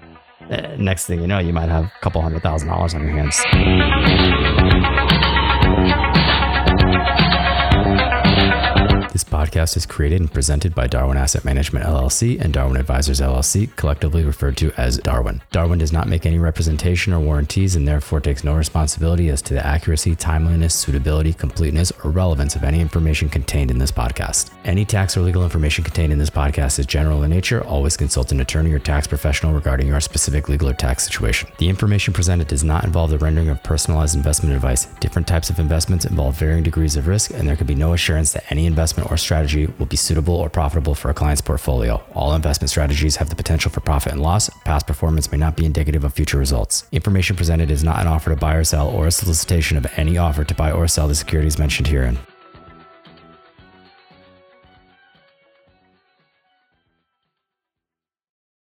Uh, 0.50 0.76
next 0.78 1.06
thing 1.06 1.22
you 1.22 1.28
know, 1.28 1.40
you 1.40 1.54
might 1.54 1.70
have 1.70 1.86
a 1.86 1.92
couple 2.02 2.22
hundred 2.22 2.42
thousand 2.42 2.70
dollars 2.70 2.94
on 2.94 3.02
your 3.02 3.12
hands. 3.12 4.57
This 9.18 9.24
podcast 9.24 9.76
is 9.76 9.88
created 9.88 10.22
and 10.22 10.32
presented 10.32 10.76
by 10.76 10.86
Darwin 10.86 11.18
Asset 11.18 11.44
Management 11.44 11.88
LLC 11.88 12.40
and 12.40 12.54
Darwin 12.54 12.78
Advisors 12.78 13.20
LLC, 13.20 13.76
collectively 13.76 14.24
referred 14.24 14.58
to 14.58 14.72
as 14.78 15.00
Darwin. 15.00 15.42
Darwin 15.52 15.80
does 15.80 15.92
not 15.92 16.08
make 16.08 16.28
any 16.28 16.38
representation 16.38 17.14
or 17.14 17.20
warranties 17.20 17.76
and 17.76 17.88
therefore 17.88 18.20
takes 18.20 18.44
no 18.44 18.54
responsibility 18.54 19.30
as 19.30 19.42
to 19.42 19.56
the 19.56 19.66
accuracy, 19.66 20.16
timeliness, 20.16 20.76
suitability, 20.76 21.34
completeness, 21.34 21.92
or 22.04 22.12
relevance 22.12 22.56
of 22.56 22.64
any 22.64 22.80
information 22.80 23.28
contained 23.28 23.72
in 23.72 23.80
this 23.80 23.92
podcast. 23.92 24.52
Any 24.66 24.86
tax 24.86 25.18
or 25.18 25.22
legal 25.22 25.44
information 25.44 25.84
contained 25.84 26.14
in 26.14 26.20
this 26.20 26.30
podcast 26.30 26.78
is 26.78 26.86
general 26.86 27.24
in 27.24 27.32
nature. 27.32 27.66
Always 27.66 27.98
consult 27.98 28.32
an 28.32 28.40
attorney 28.40 28.72
or 28.72 28.78
tax 28.78 29.08
professional 29.08 29.52
regarding 29.52 29.88
your 29.88 30.00
specific 30.00 30.48
legal 30.48 30.70
or 30.70 30.74
tax 30.74 31.06
situation. 31.06 31.50
The 31.58 31.70
information 31.70 32.14
presented 32.14 32.50
does 32.50 32.64
not 32.64 32.84
involve 32.84 33.10
the 33.10 33.18
rendering 33.18 33.50
of 33.50 33.64
personalized 33.64 34.16
investment 34.16 34.54
advice. 34.54 34.86
Different 35.00 35.28
types 35.28 35.50
of 35.50 35.58
investments 35.58 36.06
involve 36.06 36.38
varying 36.38 36.62
degrees 36.62 36.96
of 36.96 37.08
risk, 37.08 37.32
and 37.32 37.48
there 37.48 37.56
can 37.56 37.66
be 37.66 37.74
no 37.74 37.94
assurance 37.94 38.34
that 38.34 38.46
any 38.52 38.68
investment 38.68 39.07
or 39.10 39.18
strategy 39.18 39.68
will 39.80 39.86
be 39.86 39.98
suitable 39.98 40.36
or 40.36 40.50
profitable 40.50 40.96
for 40.96 41.10
a 41.10 41.14
client's 41.14 41.42
portfolio. 41.42 42.04
All 42.14 42.34
investment 42.34 42.70
strategies 42.70 43.18
have 43.18 43.30
the 43.30 43.36
potential 43.36 43.72
for 43.72 43.82
profit 43.82 44.14
and 44.14 44.22
loss. 44.22 44.50
Past 44.66 44.88
performance 44.88 45.32
may 45.32 45.38
not 45.38 45.56
be 45.56 45.66
indicative 45.66 46.04
of 46.04 46.14
future 46.14 46.38
results. 46.38 46.88
Information 46.92 47.36
presented 47.36 47.72
is 47.72 47.84
not 47.84 48.00
an 48.00 48.08
offer 48.08 48.30
to 48.30 48.36
buy 48.36 48.56
or 48.56 48.64
sell 48.64 48.90
or 48.90 49.08
a 49.08 49.12
solicitation 49.12 49.78
of 49.78 49.88
any 49.98 50.18
offer 50.18 50.44
to 50.44 50.54
buy 50.54 50.72
or 50.72 50.88
sell 50.88 51.08
the 51.08 51.16
securities 51.16 51.60
mentioned 51.60 51.88
herein. 51.88 52.20